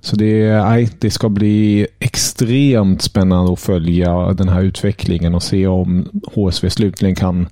Så 0.00 0.16
det, 0.16 0.62
nej, 0.62 0.88
det 0.98 1.10
ska 1.10 1.28
bli 1.28 1.86
extremt 1.98 3.02
spännande 3.02 3.52
att 3.52 3.60
följa 3.60 4.32
den 4.32 4.48
här 4.48 4.62
utvecklingen 4.62 5.34
och 5.34 5.42
se 5.42 5.66
om 5.66 6.08
HSV 6.34 6.70
slutligen 6.70 7.14
kan 7.14 7.48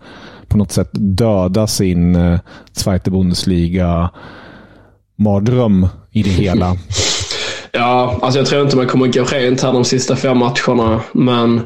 på 0.54 0.58
något 0.58 0.72
sätt 0.72 0.90
döda 0.92 1.66
sin 1.66 2.16
eh, 2.16 2.40
Zweite 2.72 3.10
Bundesliga 3.10 4.10
mardröm 5.18 5.88
i 6.12 6.22
det 6.22 6.30
hela. 6.30 6.76
ja, 7.72 8.18
alltså 8.22 8.40
jag 8.40 8.46
tror 8.46 8.62
inte 8.62 8.76
man 8.76 8.86
kommer 8.86 9.06
gå 9.06 9.24
rent 9.24 9.62
här 9.62 9.72
de 9.72 9.84
sista 9.84 10.16
fem 10.16 10.38
matcherna, 10.38 11.00
men 11.12 11.60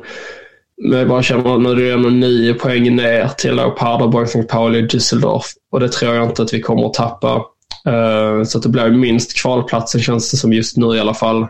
men 0.83 0.99
jag 0.99 1.09
bara 1.09 1.23
känner 1.23 1.55
att 1.55 1.63
nu 1.63 1.71
är 1.71 1.77
det 1.77 1.93
ändå 1.93 2.09
nio 2.09 2.55
poäng 2.55 2.97
ner 2.97 3.29
till 3.29 3.59
Paderborn, 3.79 4.25
St. 4.25 4.43
Pauli 4.43 4.83
och 4.83 4.91
Düsseldorf. 4.91 5.45
Och 5.73 5.81
det 5.81 5.89
tror 5.89 6.15
jag 6.15 6.25
inte 6.25 6.43
att 6.43 6.55
vi 6.55 6.61
kommer 6.61 6.87
att 6.87 6.95
tappa. 6.95 7.35
Uh, 7.89 8.45
så 8.45 8.59
att 8.59 8.63
det 8.63 8.69
blir 8.69 8.91
minst 8.91 9.43
kvalplatsen 9.43 10.01
känns 10.01 10.31
det 10.31 10.37
som 10.37 10.53
just 10.53 10.77
nu 10.77 10.97
i 10.97 11.01
alla 11.01 11.15
fall. 11.15 11.47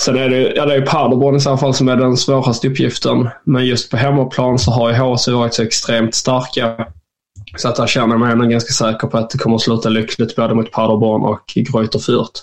Sen 0.00 0.16
är 0.16 0.28
det, 0.28 0.52
ja, 0.56 0.66
det 0.66 0.74
är 0.74 0.80
Paderborn 0.80 1.36
i 1.36 1.40
så 1.40 1.56
fall 1.56 1.74
som 1.74 1.88
är 1.88 1.96
den 1.96 2.16
svåraste 2.16 2.68
uppgiften. 2.68 3.28
Men 3.44 3.66
just 3.66 3.90
på 3.90 3.96
hemmaplan 3.96 4.58
så 4.58 4.70
har 4.70 4.90
ju 4.90 4.96
HC 4.96 5.28
varit 5.28 5.54
så 5.54 5.62
extremt 5.62 6.14
starka. 6.14 6.86
Så 7.56 7.68
att 7.68 7.76
där 7.76 7.86
känner 7.86 8.14
jag 8.14 8.20
mig 8.20 8.32
ändå 8.32 8.44
ganska 8.44 8.72
säker 8.72 9.06
på 9.06 9.18
att 9.18 9.30
det 9.30 9.38
kommer 9.38 9.56
att 9.56 9.62
sluta 9.62 9.88
lyckligt 9.88 10.36
både 10.36 10.54
mot 10.54 10.70
Paderborn 10.70 11.22
och 11.22 11.40
Greuter 11.54 11.98
Fürth. 11.98 12.40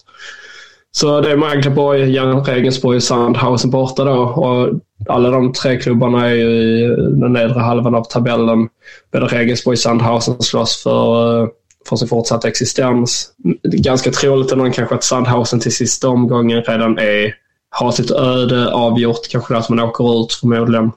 Så 0.92 1.22
det 1.22 1.32
är 1.32 1.38
Magdeborg, 1.38 2.12
Jan 2.12 2.44
Regensburg 2.46 2.96
och 2.96 3.04
Sandhausen 3.04 3.72
borta 3.72 4.04
då. 4.04 4.20
Och 4.20 4.80
alla 5.08 5.30
de 5.30 5.54
tre 5.54 5.80
klubbarna 5.80 6.30
är 6.30 6.34
ju 6.34 6.50
i 6.50 6.88
den 6.98 7.34
nedre 7.34 7.60
halvan 7.60 7.96
av 7.96 8.04
tabellen. 8.04 8.68
Både 9.14 9.26
Regensburg 9.26 9.74
och 9.74 9.80
Sandhausen 9.80 10.42
slåss 10.42 10.84
för, 10.84 11.42
eh, 11.44 11.48
för 11.90 11.96
sin 11.96 12.08
fortsatta 12.08 12.48
existens. 12.48 13.32
Ganska 13.64 14.12
troligt 14.12 14.52
ändå 14.52 14.72
kanske 14.72 14.96
att 14.96 15.04
Sandhausen 15.04 15.60
till 15.60 15.76
sista 15.76 16.10
omgången 16.10 16.64
redan 16.64 16.98
är, 16.98 17.34
har 17.70 17.92
sitt 17.92 18.12
öde 18.12 18.74
avgjort. 18.74 19.30
Kanske 19.30 19.54
det 19.54 19.58
att 19.58 19.70
man 19.70 19.80
åker 19.80 20.24
ut 20.24 20.34
förmodligen. 20.34 20.92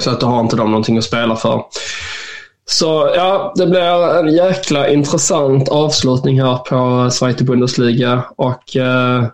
Så 0.00 0.10
att 0.10 0.20
då 0.20 0.26
har 0.26 0.40
inte 0.40 0.56
de 0.56 0.70
någonting 0.70 0.98
att 0.98 1.04
spela 1.04 1.36
för. 1.36 1.62
Så 2.64 3.12
ja, 3.16 3.52
det 3.56 3.66
blir 3.66 4.18
en 4.18 4.34
jäkla 4.34 4.88
intressant 4.88 5.68
avslutning 5.68 6.42
här 6.42 6.56
på 6.56 7.10
Zweite 7.10 7.44
Bundesliga 7.44 8.24
och 8.36 8.76
eh, 8.76 9.24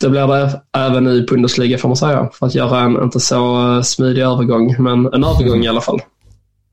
det 0.00 0.08
blir 0.08 0.26
det 0.26 0.60
även 0.76 1.08
i 1.08 1.22
Bundesliga 1.22 1.78
får 1.78 1.88
man 1.88 1.96
säga. 1.96 2.30
För 2.32 2.46
att 2.46 2.54
göra 2.54 2.80
en 2.80 3.02
inte 3.02 3.20
så 3.20 3.74
eh, 3.74 3.82
smidig 3.82 4.22
övergång, 4.22 4.76
men 4.78 5.06
en 5.06 5.24
övergång 5.24 5.64
i 5.64 5.68
alla 5.68 5.80
fall. 5.80 6.00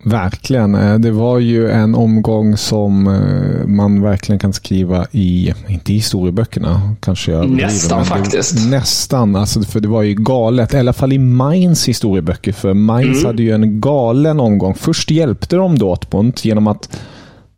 Verkligen. 0.03 0.75
Eh, 0.75 0.95
det 0.95 1.11
var 1.11 1.39
ju 1.39 1.69
en 1.69 1.95
omgång 1.95 2.57
som 2.57 3.07
eh, 3.07 3.67
man 3.67 4.01
verkligen 4.01 4.39
kan 4.39 4.53
skriva 4.53 5.05
i, 5.11 5.53
inte 5.67 5.93
i 5.93 5.95
historieböckerna 5.95 6.95
kanske 6.99 7.31
jag 7.31 7.49
Nästan 7.49 8.03
driver, 8.03 8.17
faktiskt. 8.17 8.69
nästan, 8.69 9.35
alltså, 9.35 9.61
för 9.61 9.79
det 9.79 9.87
var 9.87 10.01
ju 10.01 10.13
galet. 10.13 10.73
I 10.73 10.77
alla 10.77 10.93
fall 10.93 11.13
i 11.13 11.17
Mainz 11.17 11.87
historieböcker. 11.87 12.51
För 12.51 12.73
Mainz 12.73 13.17
mm. 13.17 13.25
hade 13.25 13.43
ju 13.43 13.51
en 13.51 13.81
galen 13.81 14.39
omgång. 14.39 14.75
Först 14.75 15.11
hjälpte 15.11 15.55
de 15.55 15.79
Dortmund 15.79 16.39
genom 16.43 16.67
att 16.67 16.89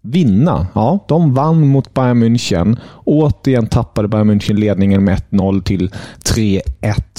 vinna. 0.01 0.67
Ja, 0.73 1.05
de 1.07 1.33
vann 1.33 1.67
mot 1.67 1.93
Bayern 1.93 2.23
München. 2.23 2.77
Återigen 3.03 3.67
tappade 3.67 4.07
Bayern 4.07 4.31
München 4.31 4.53
ledningen 4.53 5.03
med 5.03 5.21
1-0 5.29 5.63
till 5.63 5.91
3-1 6.23 6.63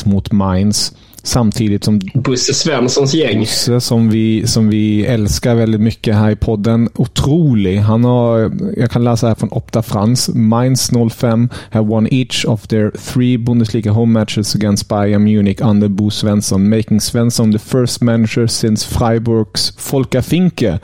mot 0.05 0.33
Mainz. 0.33 0.93
Samtidigt 1.27 1.85
som 1.85 2.01
Bosse 2.15 2.55
Svenssons 2.55 3.15
gäng. 3.15 3.41
Bosse 3.41 3.81
som 3.81 4.11
vi, 4.11 4.47
som 4.47 4.69
vi 4.69 5.07
älskar 5.07 5.55
väldigt 5.55 5.81
mycket 5.81 6.15
här 6.15 6.31
i 6.31 6.37
podden. 6.37 6.89
Otrolig. 6.95 7.79
Han 7.79 8.05
har, 8.05 8.53
jag 8.77 8.91
kan 8.91 9.05
läsa 9.05 9.29
här 9.29 9.35
från 9.35 9.53
Opta 9.53 9.83
Frans. 9.83 10.31
Mainz 10.35 10.91
05 11.13 11.49
have 11.71 11.89
won 11.89 12.09
each 12.11 12.45
of 12.45 12.67
their 12.67 12.91
three 12.91 13.39
Bundesliga 13.39 13.91
home 13.91 14.21
matches 14.21 14.55
against 14.55 14.89
Bayern 14.89 15.25
Munich 15.25 15.61
under 15.63 15.89
Bo 15.89 16.11
Svensson, 16.11 16.69
making 16.69 17.01
Svensson 17.01 17.53
the 17.53 17.59
first 17.59 18.03
manager 18.03 18.47
since 18.47 18.89
Freiburgs 18.99 19.73
Folka 19.79 20.23
Finke. 20.23 20.79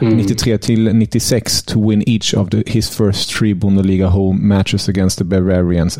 Mm. 0.00 0.16
93 0.16 0.58
till 0.58 0.94
96 0.94 1.62
to 1.62 1.90
win 1.90 2.02
each 2.06 2.34
of 2.34 2.50
the, 2.50 2.62
his 2.66 2.96
first 2.96 3.38
three 3.38 3.54
Bundesliga 3.54 4.06
home 4.06 4.56
matches 4.56 4.88
against 4.88 5.18
the 5.18 5.24
Bavarians. 5.24 5.98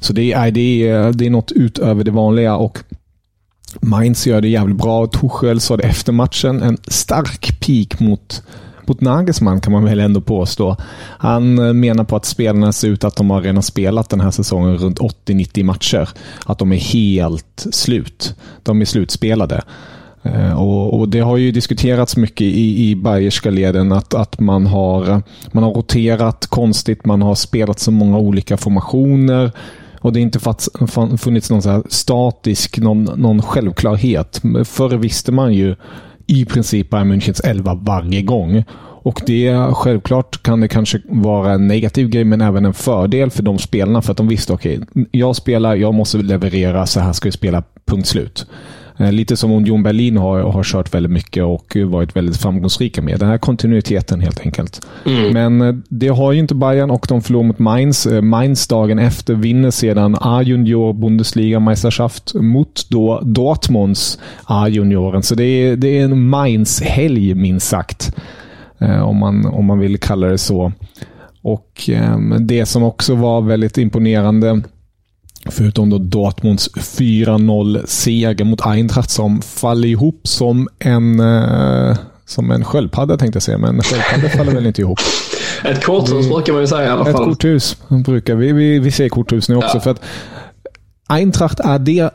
Så 0.00 0.12
det 0.12 0.32
är, 0.32 0.50
det 0.50 0.88
är, 0.88 1.12
det 1.12 1.26
är 1.26 1.30
något 1.30 1.52
utöver 1.52 2.04
det 2.04 2.10
vanliga 2.10 2.56
och 2.56 2.78
Mainz 3.80 4.26
gör 4.26 4.40
det 4.40 4.48
jävligt 4.48 4.76
bra. 4.76 5.06
Tuchel 5.06 5.60
sa 5.60 5.76
det 5.76 5.82
efter 5.82 6.12
matchen. 6.12 6.62
En 6.62 6.78
stark 6.86 7.60
peak 7.60 8.00
mot, 8.00 8.42
mot 8.86 9.00
Nagelsmann 9.00 9.60
kan 9.60 9.72
man 9.72 9.84
väl 9.84 10.00
ändå 10.00 10.20
påstå. 10.20 10.76
Han 11.18 11.58
eh, 11.58 11.72
menar 11.72 12.04
på 12.04 12.16
att 12.16 12.24
spelarna 12.24 12.72
ser 12.72 12.88
ut 12.88 13.04
att 13.04 13.16
de 13.16 13.30
har 13.30 13.40
redan 13.40 13.62
spelat 13.62 14.10
den 14.10 14.20
här 14.20 14.30
säsongen 14.30 14.78
runt 14.78 14.98
80-90 14.98 15.62
matcher. 15.62 16.08
Att 16.46 16.58
de 16.58 16.72
är 16.72 16.76
helt 16.76 17.66
slut. 17.72 18.34
De 18.62 18.80
är 18.80 18.84
slutspelade. 18.84 19.62
Eh, 20.22 20.60
och, 20.60 21.00
och, 21.00 21.08
Det 21.08 21.20
har 21.20 21.36
ju 21.36 21.52
diskuterats 21.52 22.16
mycket 22.16 22.46
i, 22.46 22.90
i 22.90 22.96
bayerska 22.96 23.50
leden 23.50 23.92
att, 23.92 24.14
att 24.14 24.40
man, 24.40 24.66
har, 24.66 25.22
man 25.52 25.64
har 25.64 25.70
roterat 25.70 26.46
konstigt, 26.46 27.04
man 27.04 27.22
har 27.22 27.34
spelat 27.34 27.78
så 27.78 27.90
många 27.90 28.18
olika 28.18 28.56
formationer. 28.56 29.52
Och 30.02 30.12
det 30.12 30.20
har 30.20 30.22
inte 30.22 31.18
funnits 31.18 31.50
någon 31.50 31.62
så 31.62 31.82
statisk, 31.88 32.78
någon, 32.78 33.04
någon 33.04 33.42
självklarhet. 33.42 34.42
Förr 34.64 34.96
visste 34.96 35.32
man 35.32 35.54
ju 35.54 35.76
i 36.26 36.44
princip 36.44 36.90
Bayern 36.90 37.12
Münchens 37.12 37.46
elva 37.46 37.74
varje 37.74 38.22
gång. 38.22 38.64
Och 39.04 39.20
det 39.26 39.74
Självklart 39.74 40.42
kan 40.42 40.60
det 40.60 40.68
kanske 40.68 41.00
vara 41.08 41.52
en 41.52 41.66
negativ 41.66 42.08
grej, 42.08 42.24
men 42.24 42.40
även 42.40 42.64
en 42.64 42.74
fördel 42.74 43.30
för 43.30 43.42
de 43.42 43.58
spelarna. 43.58 44.02
För 44.02 44.10
att 44.10 44.16
de 44.16 44.28
visste, 44.28 44.52
okej, 44.52 44.78
okay, 44.78 45.04
jag 45.10 45.36
spelar, 45.36 45.74
jag 45.74 45.94
måste 45.94 46.18
leverera, 46.18 46.86
så 46.86 47.00
här 47.00 47.12
ska 47.12 47.28
vi 47.28 47.32
spela, 47.32 47.62
punkt 47.84 48.06
slut. 48.06 48.46
Eh, 48.96 49.12
lite 49.12 49.36
som 49.36 49.50
Union 49.50 49.82
Berlin 49.82 50.16
har, 50.16 50.40
har 50.40 50.62
kört 50.62 50.94
väldigt 50.94 51.12
mycket 51.12 51.44
och 51.44 51.76
varit 51.86 52.16
väldigt 52.16 52.36
framgångsrika 52.36 53.02
med. 53.02 53.20
Den 53.20 53.28
här 53.28 53.38
kontinuiteten 53.38 54.20
helt 54.20 54.40
enkelt. 54.40 54.86
Mm. 55.06 55.32
Men 55.32 55.68
eh, 55.68 55.82
det 55.88 56.08
har 56.08 56.32
ju 56.32 56.38
inte 56.38 56.54
Bayern 56.54 56.90
och 56.90 57.06
de 57.08 57.22
förlorar 57.22 57.46
mot 57.46 57.58
Mainz. 57.58 58.06
Eh, 58.06 58.22
Mainz 58.22 58.68
dagen 58.68 58.98
efter 58.98 59.34
vinner 59.34 59.70
sedan 59.70 60.16
A-junior 60.20 60.92
Bundesliga 60.92 61.60
Meisterschaft 61.60 62.34
mot 62.34 62.86
då 62.88 63.20
Dortmunds 63.20 64.18
A-junioren. 64.44 65.22
Så 65.22 65.34
det 65.34 65.44
är, 65.44 65.76
det 65.76 65.98
är 65.98 66.04
en 66.04 66.28
Mainz-helg 66.28 67.34
minst 67.34 67.68
sagt. 67.68 68.14
Om, 69.04 69.16
man, 69.16 69.46
om 69.46 69.64
man 69.64 69.78
vill 69.78 69.98
kalla 69.98 70.26
det 70.26 70.38
så. 70.38 70.72
Och 71.42 71.90
eh, 71.90 72.18
det 72.40 72.66
som 72.66 72.82
också 72.82 73.14
var 73.14 73.40
väldigt 73.40 73.78
imponerande 73.78 74.62
Förutom 75.50 75.90
då 75.90 75.98
Dortmunds 75.98 76.70
4-0-seger 76.74 78.44
mot 78.44 78.66
Eintracht 78.66 79.10
som 79.10 79.42
faller 79.42 79.88
ihop 79.88 80.28
som 80.28 80.68
en, 80.78 81.20
eh, 81.20 81.96
som 82.26 82.50
en 82.50 82.64
sköldpadda 82.64 83.16
tänkte 83.16 83.36
jag 83.36 83.42
säga, 83.42 83.58
men 83.58 83.76
en 83.76 83.82
sköldpadda 83.82 84.28
faller 84.36 84.52
väl 84.52 84.66
inte 84.66 84.80
ihop. 84.80 84.98
Ett 85.64 85.84
korthus 85.84 86.28
brukar 86.28 86.52
man 86.52 86.62
ju 86.62 86.68
säga 86.68 86.84
i 86.84 86.88
alla 86.88 87.04
fall. 87.04 87.22
Ett 87.22 87.28
korthus 87.28 87.76
brukar 87.88 88.34
vi. 88.34 88.52
Vi, 88.52 88.78
vi 88.78 88.90
säger 88.90 89.10
korthus 89.10 89.48
nu 89.48 89.56
också. 89.56 89.76
Ja. 89.76 89.80
för 89.80 89.90
att 89.90 90.02
Eintracht 91.08 91.60
är 91.60 91.78
det 91.78 92.10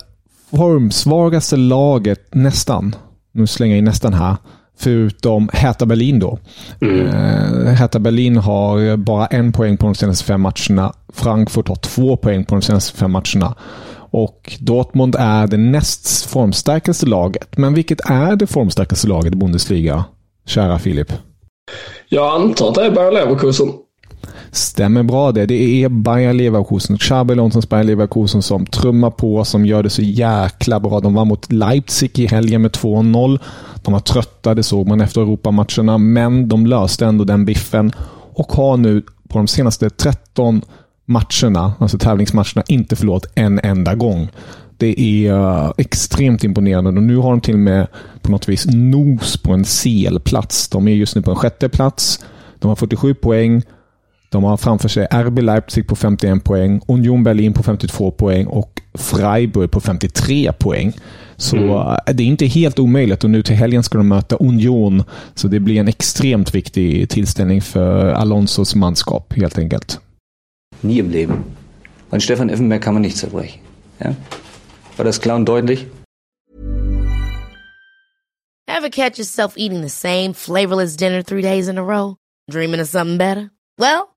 formsvagaste 0.49 1.55
laget 1.55 2.35
nästan. 2.35 2.95
Nu 3.33 3.47
slänger 3.47 3.75
jag 3.75 3.77
in 3.77 3.85
nästan 3.85 4.13
här. 4.13 4.35
Förutom 4.79 5.49
Hertha 5.53 5.85
Berlin 5.85 6.19
då. 6.19 6.39
Mm. 6.81 7.07
Uh, 7.07 7.67
Hertha 7.73 7.99
Berlin 7.99 8.37
har 8.37 8.97
bara 8.97 9.25
en 9.25 9.51
poäng 9.51 9.77
på 9.77 9.85
de 9.85 9.95
senaste 9.95 10.25
fem 10.25 10.41
matcherna. 10.41 10.93
Frankfurt 11.13 11.67
har 11.67 11.75
två 11.75 12.17
poäng 12.17 12.45
på 12.45 12.55
de 12.55 12.61
senaste 12.61 12.97
fem 12.97 13.11
matcherna. 13.11 13.55
Och 14.11 14.57
Dortmund 14.59 15.15
är 15.19 15.47
det 15.47 15.57
näst 15.57 16.25
formstarkaste 16.25 17.05
laget. 17.05 17.57
Men 17.57 17.73
vilket 17.73 18.09
är 18.09 18.35
det 18.35 18.47
formstarkaste 18.47 19.07
laget 19.07 19.33
i 19.33 19.35
Bundesliga? 19.35 20.05
Kära 20.45 20.79
Filip. 20.79 21.13
Jag 22.09 22.41
antar 22.41 22.69
att 22.69 22.75
det 22.75 22.85
är 22.85 22.91
Bayer 22.91 23.11
Leverkusen. 23.11 23.67
Stämmer 24.57 25.03
bra 25.03 25.31
det. 25.31 25.45
Det 25.45 25.83
är 25.83 25.89
Bayern 25.89 26.37
Leverkusen. 26.37 26.97
Xabi 26.97 27.33
Alonsons 27.33 27.69
Bayern 27.69 27.87
Leverkusen 27.87 28.41
som 28.41 28.65
trummar 28.65 29.11
på, 29.11 29.45
som 29.45 29.65
gör 29.65 29.83
det 29.83 29.89
så 29.89 30.01
jäkla 30.01 30.79
bra. 30.79 30.99
De 30.99 31.13
var 31.13 31.25
mot 31.25 31.51
Leipzig 31.51 32.19
i 32.19 32.27
helgen 32.27 32.61
med 32.61 32.71
2-0. 32.71 33.39
De 33.75 33.93
var 33.93 33.99
trötta, 33.99 34.55
det 34.55 34.63
såg 34.63 34.87
man 34.87 35.01
efter 35.01 35.21
Europamatcherna, 35.21 35.97
men 35.97 36.49
de 36.49 36.65
löste 36.65 37.05
ändå 37.05 37.23
den 37.23 37.45
biffen 37.45 37.91
och 38.33 38.51
har 38.51 38.77
nu 38.77 39.01
på 39.27 39.37
de 39.37 39.47
senaste 39.47 39.89
13 39.89 40.61
matcherna, 41.05 41.73
alltså 41.79 41.97
tävlingsmatcherna, 41.97 42.63
inte 42.67 42.95
förlorat 42.95 43.25
en 43.35 43.59
enda 43.63 43.95
gång. 43.95 44.27
Det 44.77 45.01
är 45.01 45.33
uh, 45.33 45.71
extremt 45.77 46.43
imponerande 46.43 46.89
och 46.89 47.03
nu 47.03 47.17
har 47.17 47.31
de 47.31 47.41
till 47.41 47.53
och 47.53 47.59
med 47.59 47.87
på 48.21 48.31
något 48.31 48.49
vis 48.49 48.65
nos 48.65 49.37
på 49.37 49.53
en 49.53 49.63
CL-plats. 49.63 50.69
De 50.69 50.87
är 50.87 50.91
just 50.91 51.15
nu 51.15 51.21
på 51.21 51.31
en 51.31 51.37
sjätte 51.37 51.69
plats. 51.69 52.25
De 52.59 52.67
har 52.67 52.75
47 52.75 53.13
poäng. 53.13 53.63
De 54.29 54.43
har 54.43 54.57
framför 54.57 54.89
sig 54.89 55.07
RB 55.11 55.39
Leipzig 55.39 55.87
på 55.87 55.95
51 55.95 56.43
poäng, 56.43 56.81
Union 56.87 57.23
Berlin 57.23 57.53
på 57.53 57.63
52 57.63 58.11
poäng 58.11 58.47
och 58.47 58.81
Freiburg 58.93 59.71
på 59.71 59.81
53 59.81 60.51
poäng. 60.53 60.93
Så 61.35 61.57
mm. 61.57 61.69
Eh, 61.71 62.13
det 62.13 62.23
är 62.23 62.27
inte 62.27 62.45
helt 62.45 62.79
omöjligt 62.79 63.23
och 63.23 63.29
nu 63.29 63.43
till 63.43 63.55
helgen 63.55 63.83
ska 63.83 63.97
de 63.97 64.07
möta 64.07 64.35
Union. 64.35 65.03
Så 65.35 65.47
det 65.47 65.59
blir 65.59 65.79
en 65.79 65.87
extremt 65.87 66.55
viktig 66.55 67.09
tillställning 67.09 67.61
för 67.61 68.11
Alonsos 68.13 68.75
manskap 68.75 69.33
helt 69.33 69.57
enkelt. 69.57 69.99
Nie 70.81 70.99
im 70.99 71.11
Leben. 71.11 71.43
Und 72.09 72.23
Stefan 72.23 72.49
Effenberg 72.49 72.81
kann 72.81 72.93
man 72.93 73.01
nicht 73.01 73.17
zerbrechen. 73.17 73.61
Ja? 73.97 74.15
War 74.97 75.05
das 75.05 75.21
klar 75.21 75.35
und 75.35 75.45
deutlich? 75.45 75.85
Ever 78.67 78.89
catch 78.89 79.17
yourself 79.17 79.53
eating 79.57 79.81
the 79.81 79.89
same 79.89 80.33
flavorless 80.33 80.97
dinner 80.97 81.23
three 81.23 81.41
days 81.41 81.67
in 81.67 81.77
a 81.77 81.81
row? 81.81 82.15
Dreaming 82.51 82.81
of 82.81 82.87
something 82.87 83.17
better? 83.17 83.49
Well, 83.79 84.16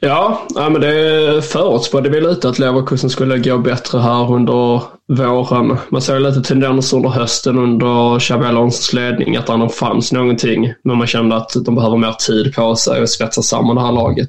Ja, 0.00 0.46
ja 0.54 0.68
men 0.70 0.80
det 0.80 1.42
förutspådde 1.42 2.08
vi 2.08 2.20
lite 2.20 2.48
att 2.48 2.58
Leverkusen 2.58 3.10
skulle 3.10 3.38
gå 3.38 3.58
bättre 3.58 3.98
här 3.98 4.32
under 4.32 4.82
våren. 5.08 5.76
Man 5.88 6.02
såg 6.02 6.20
lite 6.20 6.42
tendenser 6.42 6.96
under 6.96 7.10
hösten 7.10 7.58
under 7.58 8.18
Xabi 8.18 8.44
ledning 8.92 9.36
att 9.36 9.46
det 9.46 9.68
fanns 9.68 10.12
någonting. 10.12 10.72
Men 10.84 10.98
man 10.98 11.06
kände 11.06 11.36
att 11.36 11.52
de 11.64 11.74
behöver 11.74 11.96
mer 11.96 12.12
tid 12.12 12.54
på 12.54 12.76
sig 12.76 13.02
och 13.02 13.08
svetsa 13.08 13.42
samman 13.42 13.76
det 13.76 13.82
här 13.82 13.92
laget. 13.92 14.28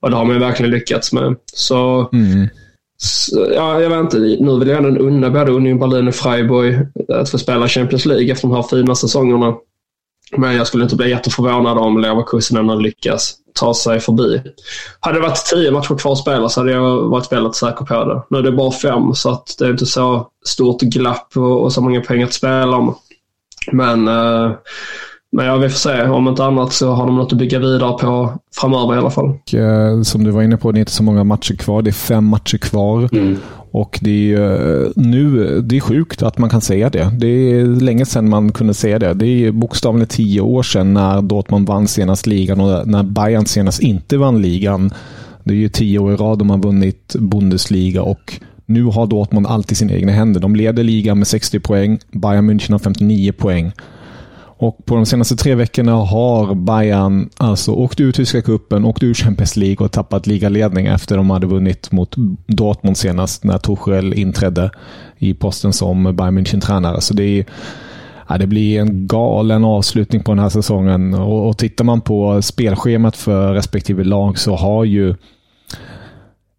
Och 0.00 0.10
det 0.10 0.16
har 0.16 0.24
man 0.24 0.34
ju 0.34 0.40
verkligen 0.40 0.70
lyckats 0.70 1.12
med. 1.12 1.36
Så, 1.52 2.08
mm. 2.12 2.48
så 2.96 3.48
ja, 3.54 3.80
jag 3.80 3.90
vet 3.90 4.00
inte. 4.00 4.18
Nu 4.18 4.58
vill 4.58 4.68
jag 4.68 4.84
ändå 4.84 5.00
unna 5.00 5.30
både 5.30 5.52
Union 5.52 5.78
Berlin 5.78 6.08
och 6.08 6.14
Freiburg 6.14 6.78
att 7.08 7.30
få 7.30 7.38
spela 7.38 7.68
Champions 7.68 8.06
League 8.06 8.32
efter 8.32 8.48
de 8.48 8.54
här 8.54 8.62
fina 8.62 8.94
säsongerna. 8.94 9.54
Men 10.36 10.56
jag 10.56 10.66
skulle 10.66 10.84
inte 10.84 10.96
bli 10.96 11.10
jätteförvånad 11.10 11.78
om 11.78 11.98
Leverkusen 11.98 12.56
ändå 12.56 12.74
lyckas 12.74 13.34
ta 13.56 13.74
sig 13.74 14.00
förbi. 14.00 14.42
Hade 15.00 15.18
det 15.18 15.22
varit 15.22 15.44
tio 15.50 15.70
matcher 15.70 15.98
kvar 15.98 16.12
att 16.12 16.18
spela 16.18 16.48
så 16.48 16.60
hade 16.60 16.72
jag 16.72 17.08
varit 17.08 17.32
väldigt 17.32 17.56
säker 17.56 17.84
på 17.84 18.04
det. 18.04 18.22
Nu 18.30 18.38
är 18.38 18.42
det 18.42 18.52
bara 18.52 18.72
fem 18.72 19.14
så 19.14 19.30
att 19.30 19.56
det 19.58 19.64
är 19.64 19.70
inte 19.70 19.86
så 19.86 20.26
stort 20.46 20.80
glapp 20.80 21.36
och, 21.36 21.62
och 21.62 21.72
så 21.72 21.80
många 21.80 22.00
pengar 22.00 22.26
att 22.26 22.32
spela 22.32 22.76
om. 22.76 22.94
Men, 23.72 24.08
eh, 24.08 24.52
men 25.32 25.46
ja, 25.46 25.56
vi 25.56 25.68
får 25.68 25.78
se. 25.78 26.02
Om 26.02 26.28
inte 26.28 26.44
annat 26.44 26.72
så 26.72 26.92
har 26.92 27.06
de 27.06 27.16
något 27.16 27.32
att 27.32 27.38
bygga 27.38 27.58
vidare 27.58 27.98
på 27.98 28.38
framöver 28.60 28.94
i 28.94 28.98
alla 28.98 29.10
fall. 29.10 29.24
Och, 29.24 29.54
eh, 29.54 30.02
som 30.02 30.24
du 30.24 30.30
var 30.30 30.42
inne 30.42 30.56
på, 30.56 30.72
det 30.72 30.78
är 30.78 30.80
inte 30.80 30.92
så 30.92 31.02
många 31.02 31.24
matcher 31.24 31.54
kvar. 31.54 31.82
Det 31.82 31.90
är 31.90 31.92
fem 31.92 32.24
matcher 32.24 32.58
kvar. 32.58 33.08
Mm. 33.12 33.38
Och 33.76 33.98
det 34.02 34.10
är 34.10 34.14
ju 34.14 34.84
eh, 34.84 34.90
nu, 34.96 35.60
det 35.60 35.76
är 35.76 35.80
sjukt 35.80 36.22
att 36.22 36.38
man 36.38 36.50
kan 36.50 36.60
säga 36.60 36.90
det. 36.90 37.10
Det 37.18 37.26
är 37.26 37.66
länge 37.66 38.06
sedan 38.06 38.28
man 38.28 38.52
kunde 38.52 38.74
säga 38.74 38.98
det. 38.98 39.14
Det 39.14 39.26
är 39.26 39.52
bokstavligen 39.52 40.08
tio 40.08 40.40
år 40.40 40.62
sedan 40.62 40.94
när 40.94 41.22
Dortmund 41.22 41.68
vann 41.68 41.88
senast 41.88 42.26
ligan 42.26 42.60
och 42.60 42.88
när 42.88 43.02
Bayern 43.02 43.46
senast 43.46 43.82
inte 43.82 44.16
vann 44.16 44.42
ligan. 44.42 44.90
Det 45.44 45.54
är 45.54 45.58
ju 45.58 45.68
tio 45.68 45.98
år 45.98 46.12
i 46.12 46.16
rad 46.16 46.38
de 46.38 46.50
har 46.50 46.58
vunnit 46.58 47.16
Bundesliga 47.18 48.02
och 48.02 48.40
nu 48.66 48.84
har 48.84 49.06
Dortmund 49.06 49.46
allt 49.46 49.72
i 49.72 49.74
sina 49.74 49.92
egna 49.92 50.12
händer. 50.12 50.40
De 50.40 50.56
leder 50.56 50.82
ligan 50.82 51.18
med 51.18 51.26
60 51.26 51.60
poäng. 51.60 51.98
Bayern 52.12 52.50
München 52.50 52.72
har 52.72 52.78
59 52.78 53.32
poäng. 53.32 53.72
Och 54.58 54.86
på 54.86 54.94
de 54.94 55.06
senaste 55.06 55.36
tre 55.36 55.54
veckorna 55.54 55.92
har 55.92 56.54
Bayern 56.54 57.30
alltså 57.36 57.72
åkt 57.72 58.00
ur 58.00 58.12
tyska 58.12 58.42
cupen, 58.42 58.84
åkt 58.84 59.02
ur 59.02 59.14
Champions 59.14 59.56
League 59.56 59.84
och 59.86 59.92
tappat 59.92 60.26
ligaledning 60.26 60.86
efter 60.86 61.16
de 61.16 61.30
hade 61.30 61.46
vunnit 61.46 61.92
mot 61.92 62.14
Dortmund 62.46 62.96
senast 62.96 63.44
när 63.44 63.58
Tuchel 63.58 64.14
inträdde 64.14 64.70
i 65.18 65.34
posten 65.34 65.72
som 65.72 66.16
Bayern 66.16 66.38
München-tränare. 66.38 67.00
Så 67.00 67.14
det, 67.14 67.24
är, 67.24 67.44
ja, 68.28 68.38
det 68.38 68.46
blir 68.46 68.80
en 68.80 69.06
galen 69.06 69.64
avslutning 69.64 70.22
på 70.22 70.32
den 70.32 70.38
här 70.38 70.48
säsongen. 70.48 71.14
Och, 71.14 71.48
och 71.48 71.58
tittar 71.58 71.84
man 71.84 72.00
på 72.00 72.42
spelschemat 72.42 73.16
för 73.16 73.52
respektive 73.54 74.04
lag 74.04 74.38
så 74.38 74.54
har 74.54 74.84
ju 74.84 75.14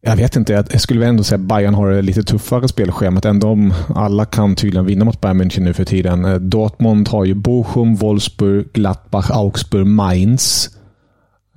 jag 0.01 0.15
vet 0.15 0.35
inte, 0.35 0.53
jag 0.53 0.81
skulle 0.81 1.07
ändå 1.07 1.23
säga 1.23 1.39
att 1.39 1.47
Bayern 1.47 1.73
har 1.73 1.91
det 1.91 2.01
lite 2.01 2.23
tuffare 2.23 2.67
spelschemat. 2.67 3.25
Ändå 3.25 3.47
om 3.47 3.73
alla 3.95 4.25
kan 4.25 4.55
tydligen 4.55 4.85
vinna 4.85 5.05
mot 5.05 5.21
Bayern 5.21 5.41
München 5.41 5.59
nu 5.59 5.73
för 5.73 5.85
tiden. 5.85 6.25
Eh, 6.25 6.35
Dortmund 6.35 7.07
har 7.07 7.25
ju 7.25 7.33
Bochum, 7.33 7.95
Wolfsburg, 7.95 8.73
Gladbach, 8.73 9.31
Augsburg, 9.31 9.87
Mainz. 9.87 10.69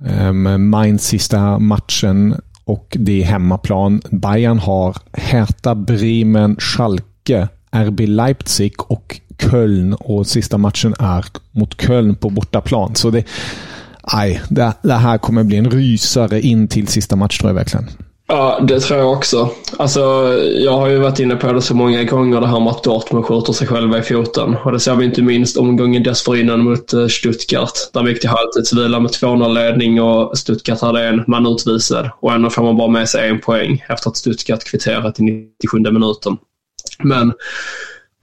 Ehm, 0.05 0.69
Mainz 0.69 1.03
sista 1.03 1.59
matchen 1.59 2.35
och 2.63 2.97
det 2.99 3.21
är 3.21 3.25
hemmaplan. 3.25 4.01
Bayern 4.11 4.59
har 4.59 4.97
Hertha, 5.13 5.75
Bremen, 5.75 6.55
Schalke, 6.59 7.47
RB 7.71 7.99
Leipzig 7.99 8.73
och 8.77 9.21
Köln. 9.37 9.93
Och 9.93 10.27
sista 10.27 10.57
matchen 10.57 10.95
är 10.99 11.25
mot 11.51 11.81
Köln 11.81 12.15
på 12.15 12.29
bortaplan. 12.29 12.95
Så 12.95 13.09
det, 13.09 13.25
aj, 14.01 14.41
det, 14.49 14.73
det 14.81 14.93
här 14.93 15.17
kommer 15.17 15.43
bli 15.43 15.57
en 15.57 15.71
rysare 15.71 16.41
in 16.41 16.67
till 16.67 16.87
sista 16.87 17.15
match 17.15 17.37
tror 17.39 17.49
jag 17.49 17.55
verkligen. 17.55 17.89
Ja, 18.33 18.59
det 18.67 18.79
tror 18.79 18.99
jag 18.99 19.11
också. 19.11 19.49
Alltså, 19.77 19.99
jag 20.39 20.77
har 20.77 20.87
ju 20.87 20.99
varit 20.99 21.19
inne 21.19 21.35
på 21.35 21.53
det 21.53 21.61
så 21.61 21.75
många 21.75 22.03
gånger 22.03 22.41
det 22.41 22.47
här 22.47 22.59
med 22.59 22.69
att 22.69 22.83
Dortmund 22.83 23.25
skjuter 23.25 23.53
sig 23.53 23.67
själva 23.67 23.97
i 23.97 24.01
foten. 24.01 24.55
Och 24.55 24.71
det 24.71 24.79
ser 24.79 24.95
vi 24.95 25.05
inte 25.05 25.21
minst 25.21 25.57
omgången 25.57 26.03
dessförinnan 26.03 26.63
mot 26.63 26.93
eh, 26.93 27.07
Stuttgart. 27.07 27.73
Där 27.93 28.03
vi 28.03 28.11
gick 28.11 28.19
till 28.19 28.29
halvtidsvila 28.29 28.99
med 28.99 29.11
2-0 29.11 29.53
ledning 29.53 30.01
och 30.01 30.37
Stuttgart 30.37 30.81
hade 30.81 31.07
en 31.07 31.23
man 31.27 31.45
utvisad. 31.45 32.09
Och 32.19 32.33
ändå 32.33 32.49
får 32.49 32.63
man 32.63 32.77
bara 32.77 32.87
med 32.87 33.09
sig 33.09 33.29
en 33.29 33.41
poäng 33.41 33.85
efter 33.89 34.09
att 34.09 34.17
Stuttgart 34.17 34.63
kvitterat 34.63 35.19
i 35.19 35.23
97 35.23 35.79
minuten. 35.91 36.37
Men 37.03 37.33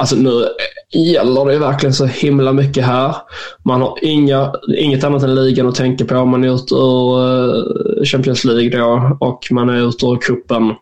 Alltså 0.01 0.17
nu 0.17 0.49
gäller 0.93 1.45
det 1.45 1.59
verkligen 1.59 1.95
så 1.95 2.07
himla 2.07 2.53
mycket 2.53 2.85
här. 2.85 3.17
Man 3.65 3.83
har 3.83 3.99
inga, 4.03 4.53
inget 4.79 5.05
annat 5.05 5.23
än 5.23 5.35
ligan 5.35 5.69
att 5.69 5.75
tänka 5.75 6.05
på. 6.05 6.25
Man 6.25 6.45
är 6.45 6.55
ute 6.55 6.75
ur 6.75 7.19
eh, 7.21 8.05
Champions 8.05 8.45
League 8.45 8.79
då 8.79 9.17
och 9.21 9.49
man 9.51 9.69
är 9.69 9.89
ute 9.89 10.07
ur 10.07 10.17
cupen. 10.17 10.75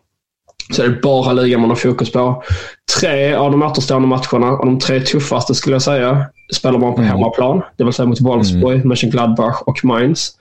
Så 0.71 0.81
det 0.81 0.87
är 0.87 1.01
bara 1.01 1.33
ligan 1.33 1.61
man 1.61 1.69
har 1.69 1.77
fokus 1.77 2.11
på. 2.11 2.43
Tre 2.99 3.33
av 3.33 3.51
de 3.51 3.63
återstående 3.63 4.07
matcherna, 4.07 4.51
och 4.51 4.65
de 4.65 4.79
tre 4.79 4.99
tuffaste 4.99 5.55
skulle 5.55 5.75
jag 5.75 5.81
säga, 5.81 6.25
spelar 6.53 6.79
man 6.79 6.93
på 6.93 7.01
mm. 7.01 7.11
hemmaplan. 7.11 7.61
Det 7.77 7.83
vill 7.83 7.93
säga 7.93 8.05
mot 8.07 8.21
Wolfsburg, 8.21 8.75
mm. 8.75 8.87
Mönchengladbach 8.87 9.61
och 9.65 9.85
Mainz. 9.85 10.31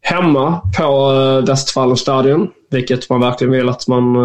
Hemma 0.00 0.60
på 0.78 1.12
Westfalenstadion, 1.46 2.48
vilket 2.70 3.10
man 3.10 3.20
verkligen 3.20 3.52
vill 3.52 3.68
att 3.68 3.88
man 3.88 4.16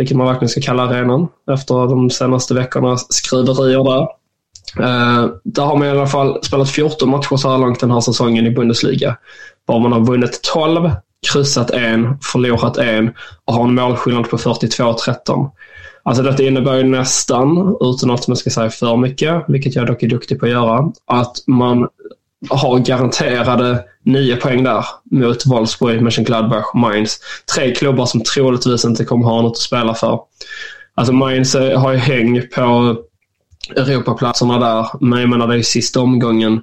vilket 0.00 0.16
man 0.16 0.26
verkligen 0.26 0.48
ska 0.48 0.60
kalla 0.60 0.82
arenan 0.82 1.28
efter 1.50 1.74
de 1.74 2.10
senaste 2.10 2.54
veckornas 2.54 3.06
skriverier 3.12 3.84
där. 3.84 4.08
Uh, 4.80 5.30
där 5.44 5.62
har 5.62 5.76
man 5.76 5.86
i 5.86 5.90
alla 5.90 6.06
fall 6.06 6.38
spelat 6.42 6.70
14 6.70 7.10
matcher 7.10 7.36
så 7.36 7.50
här 7.50 7.58
långt 7.58 7.80
den 7.80 7.90
här 7.90 8.00
säsongen 8.00 8.46
i 8.46 8.50
Bundesliga. 8.50 9.16
Var 9.66 9.80
man 9.80 9.92
har 9.92 10.00
vunnit 10.00 10.40
12, 10.42 10.90
kryssat 11.32 11.70
en, 11.70 12.18
förlorat 12.32 12.76
en 12.76 13.10
och 13.44 13.54
har 13.54 13.64
en 13.64 13.74
målskillnad 13.74 14.30
på 14.30 14.36
42-13. 14.36 15.50
Alltså 16.02 16.22
detta 16.22 16.42
innebär 16.42 16.76
ju 16.76 16.82
nästan, 16.82 17.76
utan 17.80 18.10
att 18.10 18.28
man 18.28 18.36
ska 18.36 18.50
säga 18.50 18.70
för 18.70 18.96
mycket, 18.96 19.44
vilket 19.48 19.74
jag 19.74 19.86
dock 19.86 20.02
är 20.02 20.08
duktig 20.08 20.40
på 20.40 20.46
att 20.46 20.52
göra, 20.52 20.92
att 21.06 21.36
man 21.46 21.88
har 22.48 22.78
garanterade 22.78 23.84
nio 24.04 24.36
poäng 24.36 24.64
där 24.64 24.84
mot 25.10 25.46
Wolfsburg, 25.46 26.02
Mönchengladbach, 26.02 26.74
Mainz. 26.74 27.20
Tre 27.54 27.74
klubbar 27.74 28.06
som 28.06 28.20
troligtvis 28.20 28.84
inte 28.84 29.04
kommer 29.04 29.24
ha 29.24 29.42
något 29.42 29.52
att 29.52 29.58
spela 29.58 29.94
för. 29.94 30.20
Alltså 30.94 31.12
Mainz 31.12 31.54
har 31.54 31.92
ju 31.92 31.98
häng 31.98 32.42
på 32.54 32.96
Europaplatserna 33.76 34.58
där, 34.58 34.86
men 35.00 35.20
jag 35.20 35.28
menar 35.28 35.46
det 35.46 35.56
är 35.56 35.62
sista 35.62 36.00
omgången. 36.00 36.62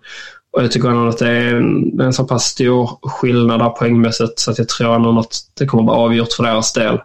Och 0.53 0.63
jag 0.63 0.71
tycker 0.71 0.89
ändå 0.89 1.07
att 1.07 1.17
det 1.17 1.29
är 1.29 1.55
en, 1.55 2.01
en 2.01 2.13
så 2.13 2.23
pass 2.23 2.43
stor 2.43 2.89
skillnad 3.01 3.59
där 3.59 3.69
poängmässigt 3.69 4.39
så 4.39 4.51
att 4.51 4.57
jag 4.57 4.69
tror 4.69 4.95
ändå 4.95 5.19
att 5.19 5.35
det 5.59 5.65
kommer 5.65 5.83
att 5.83 5.87
vara 5.87 5.99
avgjort 5.99 6.33
för 6.33 6.43
deras 6.43 6.73
del. 6.73 6.99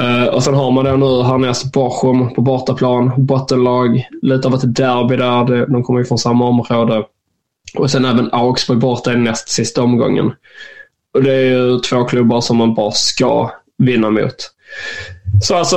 Uh, 0.00 0.24
och 0.24 0.42
sen 0.42 0.54
har 0.54 0.70
man 0.70 0.84
då 0.84 0.96
nu 0.96 1.22
härnäst 1.22 1.72
Bochum 1.72 2.34
på 2.34 2.40
bortaplan, 2.40 3.12
bottenlag, 3.16 4.08
lite 4.22 4.48
av 4.48 4.54
ett 4.54 4.74
derby 4.74 5.16
där. 5.16 5.66
De 5.66 5.82
kommer 5.82 6.00
ju 6.00 6.06
från 6.06 6.18
samma 6.18 6.44
område. 6.44 7.04
Och 7.74 7.90
sen 7.90 8.04
även 8.04 8.28
Augsburg 8.32 8.78
borta 8.78 9.12
i 9.12 9.16
näst 9.16 9.48
sista 9.48 9.82
omgången. 9.82 10.32
Och 11.14 11.22
det 11.22 11.34
är 11.34 11.50
ju 11.50 11.78
två 11.78 12.04
klubbar 12.04 12.40
som 12.40 12.56
man 12.56 12.74
bara 12.74 12.92
ska 12.92 13.50
vinna 13.78 14.10
mot. 14.10 14.50
Så 15.42 15.54
alltså, 15.54 15.76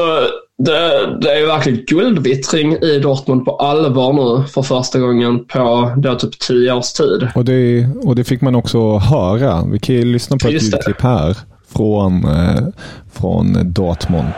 det, 0.57 1.17
det 1.21 1.31
är 1.31 1.39
ju 1.39 1.45
verkligen 1.45 1.85
guldvittring 1.85 2.73
i 2.73 2.99
Dortmund 2.99 3.45
på 3.45 3.55
allvar 3.55 4.13
nu 4.13 4.47
för 4.47 4.61
första 4.61 4.99
gången 4.99 5.45
på 5.45 5.93
då 5.97 6.15
typ 6.15 6.39
tio 6.39 6.73
års 6.73 6.93
tid. 6.93 7.27
Och 7.35 7.45
det, 7.45 7.87
och 8.03 8.15
det 8.15 8.23
fick 8.23 8.41
man 8.41 8.55
också 8.55 8.97
höra. 8.97 9.63
Vi 9.71 9.79
kan 9.79 9.95
ju 9.95 10.05
lyssna 10.05 10.37
på 10.37 10.47
ett 10.47 10.53
ljudklipp 10.53 11.01
här 11.01 11.37
från, 11.75 12.25
eh, 12.25 12.67
från 13.13 13.73
Dortmund. 13.73 14.33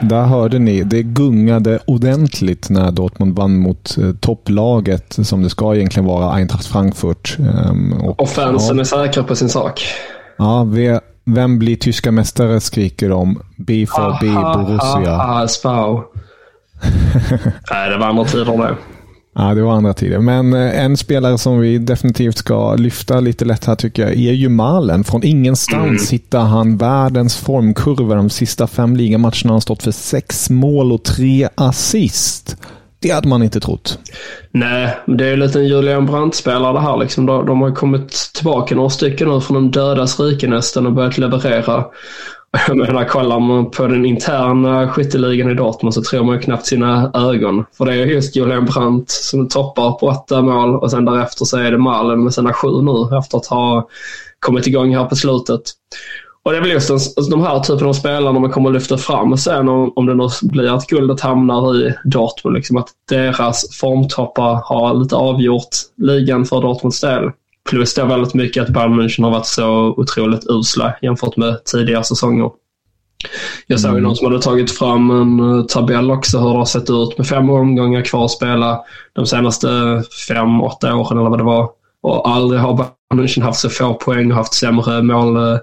Där 0.00 0.22
hörde 0.22 0.58
ni. 0.58 0.82
Det 0.82 1.02
gungade 1.02 1.78
ordentligt 1.86 2.70
när 2.70 2.90
Dortmund 2.90 3.36
vann 3.36 3.56
mot 3.56 3.98
eh, 3.98 4.12
topplaget 4.20 5.12
som 5.22 5.42
det 5.42 5.50
ska 5.50 5.74
egentligen 5.74 6.06
vara, 6.06 6.32
Eintracht 6.32 6.66
Frankfurt. 6.66 7.36
Um, 7.38 7.92
och, 7.92 8.20
och 8.20 8.28
fansen 8.28 8.76
ja. 8.76 8.80
är 8.80 8.84
säkra 8.84 9.22
på 9.22 9.36
sin 9.36 9.48
sak. 9.48 9.86
Ja, 10.38 10.64
vi, 10.64 10.98
vem 11.24 11.58
blir 11.58 11.76
tyska 11.76 12.12
mästare 12.12 12.60
skriker 12.60 13.08
de. 13.08 13.40
BVB 13.56 14.34
Borussia. 14.54 15.16
Ah, 15.16 15.42
ah, 15.42 15.48
spau. 15.48 16.02
Nej, 17.70 17.90
det 17.90 17.96
var 17.96 18.06
andra 18.06 18.24
tider 18.24 18.58
det. 18.58 18.76
Ja, 19.34 19.54
det 19.54 19.62
var 19.62 19.72
andra 19.72 19.94
tider. 19.94 20.18
Men 20.18 20.52
eh, 20.52 20.84
en 20.84 20.96
spelare 20.96 21.38
som 21.38 21.60
vi 21.60 21.78
definitivt 21.78 22.38
ska 22.38 22.74
lyfta 22.74 23.20
lite 23.20 23.44
lätt 23.44 23.64
här 23.64 23.74
tycker 23.74 24.02
jag 24.02 24.12
är 24.12 24.32
ju 24.32 24.48
Malen. 24.48 25.04
Från 25.04 25.24
ingenstans 25.24 25.84
mm. 25.84 26.06
hittar 26.10 26.40
han 26.40 26.76
världens 26.76 27.36
formkurva. 27.36 28.14
De 28.14 28.30
sista 28.30 28.66
fem 28.66 28.96
ligamatcherna 28.96 29.48
har 29.48 29.50
han 29.50 29.60
stått 29.60 29.82
för 29.82 29.90
sex 29.90 30.50
mål 30.50 30.92
och 30.92 31.02
tre 31.02 31.48
assist. 31.54 32.56
Det 32.98 33.10
hade 33.10 33.28
man 33.28 33.42
inte 33.42 33.60
trott. 33.60 33.98
Nej, 34.50 34.96
det 35.06 35.24
är 35.24 35.28
ju 35.28 35.36
lite 35.36 35.58
en 35.58 35.66
Julian 35.66 36.06
Brandt-spelare 36.06 36.72
det 36.72 36.80
här. 36.80 36.96
Liksom. 36.96 37.26
De, 37.26 37.46
de 37.46 37.60
har 37.60 37.74
kommit 37.74 38.12
tillbaka 38.34 38.74
några 38.74 38.90
stycken 38.90 39.28
nu 39.28 39.40
från 39.40 39.54
de 39.54 39.70
dödas 39.70 40.20
rike 40.20 40.46
nästan 40.48 40.86
och 40.86 40.92
börjat 40.92 41.18
leverera. 41.18 41.84
Jag 42.68 42.76
menar, 42.76 43.04
kollar 43.04 43.40
man 43.40 43.70
på 43.70 43.86
den 43.86 44.06
interna 44.06 44.88
skytteligan 44.88 45.50
i 45.50 45.54
Dortmund 45.54 45.94
så 45.94 46.02
tror 46.02 46.24
man 46.24 46.34
ju 46.34 46.40
knappt 46.40 46.66
sina 46.66 47.10
ögon. 47.14 47.64
För 47.76 47.84
det 47.84 47.92
är 47.92 48.06
just 48.06 48.36
Julian 48.36 48.64
Brandt 48.64 49.10
som 49.10 49.48
toppar 49.48 49.92
på 49.92 50.06
åtta 50.06 50.42
mål 50.42 50.76
och 50.76 50.90
sen 50.90 51.04
därefter 51.04 51.44
så 51.44 51.56
är 51.56 51.70
det 51.70 51.78
Malen 51.78 52.24
med 52.24 52.34
sina 52.34 52.52
sju 52.52 52.68
nu 52.82 53.18
efter 53.18 53.38
att 53.38 53.46
ha 53.46 53.88
kommit 54.38 54.66
igång 54.66 54.96
här 54.96 55.04
på 55.04 55.16
slutet. 55.16 55.62
Och 56.42 56.52
det 56.52 56.56
är 56.56 56.60
väl 56.60 56.70
just 56.70 56.88
den, 56.88 56.94
alltså 56.94 57.30
de 57.30 57.42
här 57.42 57.60
typen 57.60 57.86
av 57.86 57.92
spelare 57.92 58.40
man 58.40 58.50
kommer 58.50 58.68
att 58.68 58.74
lyfta 58.74 58.98
fram 58.98 59.36
sen 59.36 59.68
om, 59.68 59.92
om 59.96 60.06
det 60.06 60.14
nu 60.14 60.28
blir 60.42 60.74
att 60.74 60.86
guldet 60.86 61.20
hamnar 61.20 61.76
i 61.76 61.94
Dortmund. 62.04 62.56
Liksom 62.56 62.76
att 62.76 62.88
deras 63.08 63.76
formtoppar 63.76 64.60
har 64.64 64.94
lite 64.94 65.16
avgjort 65.16 65.68
ligan 65.96 66.44
för 66.44 66.60
Dortmunds 66.60 67.00
del. 67.00 67.30
Plus 67.70 67.94
det 67.94 68.04
väldigt 68.04 68.34
mycket 68.34 68.62
att 68.62 68.68
Bayern 68.68 69.00
München 69.00 69.22
har 69.24 69.30
varit 69.30 69.46
så 69.46 69.94
otroligt 69.96 70.46
usla 70.46 70.94
jämfört 71.02 71.36
med 71.36 71.64
tidigare 71.64 72.04
säsonger. 72.04 72.50
Jag 73.66 73.80
såg 73.80 73.90
mm. 73.90 74.02
någon 74.02 74.16
som 74.16 74.26
hade 74.26 74.42
tagit 74.42 74.70
fram 74.70 75.10
en 75.10 75.58
eh, 75.58 75.64
tabell 75.64 76.10
också 76.10 76.38
hur 76.38 76.48
det 76.48 76.58
har 76.58 76.64
sett 76.64 76.90
ut 76.90 77.18
med 77.18 77.26
fem 77.26 77.50
omgångar 77.50 78.02
kvar 78.02 78.24
att 78.24 78.30
spela 78.30 78.80
de 79.12 79.26
senaste 79.26 79.68
fem, 80.28 80.62
åtta 80.62 80.96
åren 80.96 81.18
eller 81.18 81.30
vad 81.30 81.38
det 81.38 81.44
var. 81.44 81.70
Och 82.02 82.28
aldrig 82.28 82.60
har 82.60 82.74
Bayern 82.74 83.26
München 83.26 83.42
haft 83.42 83.60
så 83.60 83.68
få 83.68 83.94
poäng 83.94 84.30
och 84.30 84.36
haft 84.36 84.54
sämre 84.54 85.02
mål, 85.02 85.36
eh, 85.36 85.58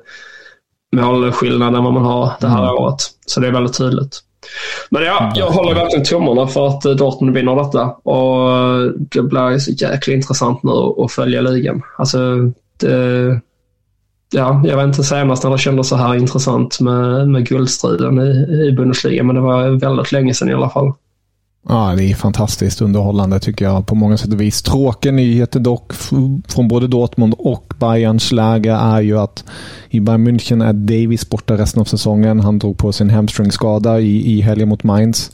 målskillnad 0.96 1.76
än 1.76 1.84
vad 1.84 1.94
man 1.94 2.06
har 2.06 2.32
det 2.40 2.48
här 2.48 2.64
mm. 2.64 2.76
året. 2.76 3.00
Så 3.26 3.40
det 3.40 3.48
är 3.48 3.52
väldigt 3.52 3.78
tydligt. 3.78 4.20
Men 4.89 5.04
ja, 5.04 5.32
jag 5.36 5.47
håller 5.47 5.73
verkligen 5.73 6.06
tummarna 6.06 6.47
för 6.47 6.67
att 6.67 6.86
eh, 6.86 6.91
Dortmund 6.91 7.36
vinner 7.36 7.56
detta. 7.56 7.86
Och 7.86 8.51
eh, 8.51 8.91
det 8.97 9.21
blir 9.21 9.58
så 9.58 9.71
jäkla 9.71 10.13
intressant 10.13 10.63
nu 10.63 10.71
att 10.71 11.12
följa 11.12 11.41
ligan. 11.41 11.82
Alltså, 11.97 12.17
det, 12.80 13.41
ja, 14.32 14.62
jag 14.65 14.77
vet 14.77 14.86
inte 14.86 15.04
senast 15.04 15.43
när 15.43 15.51
det 15.51 15.58
kändes 15.58 15.89
så 15.89 15.95
här 15.95 16.15
intressant 16.15 16.80
med, 16.80 17.30
med 17.30 17.47
guldstriden 17.47 18.19
i, 18.19 18.67
i 18.67 18.71
Bundesliga, 18.71 19.23
men 19.23 19.36
det 19.36 19.41
var 19.41 19.69
väldigt 19.69 20.12
länge 20.12 20.34
sedan 20.34 20.49
i 20.49 20.54
alla 20.54 20.69
fall. 20.69 20.93
Ja, 21.69 21.93
det 21.97 22.12
är 22.12 22.15
fantastiskt 22.15 22.82
underhållande 22.82 23.39
tycker 23.39 23.65
jag 23.65 23.88
på 23.88 23.95
många 23.95 24.17
sätt 24.17 24.34
och 24.34 24.41
vis. 24.41 24.62
Tråkiga 24.62 25.12
nyheter 25.12 25.60
dock 25.60 25.93
från 26.47 26.67
både 26.67 26.88
Dortmund 26.88 27.34
och 27.38 27.74
Bayerns 27.80 28.32
läge 28.32 28.71
är 28.71 29.02
ju 29.02 29.19
att 29.19 29.43
i 29.89 30.00
Bayern 30.00 30.28
München 30.28 30.65
är 30.65 30.74
Davis 30.74 31.30
borta 31.30 31.58
resten 31.58 31.82
av 31.82 31.86
säsongen. 31.86 32.39
Han 32.39 32.60
drog 32.60 32.78
på 32.78 32.91
sin 32.91 33.10
hamstringskada 33.10 34.00
i, 34.00 34.38
i 34.38 34.41
helgen 34.41 34.69
mot 34.69 34.84
Mainz. 34.84 35.32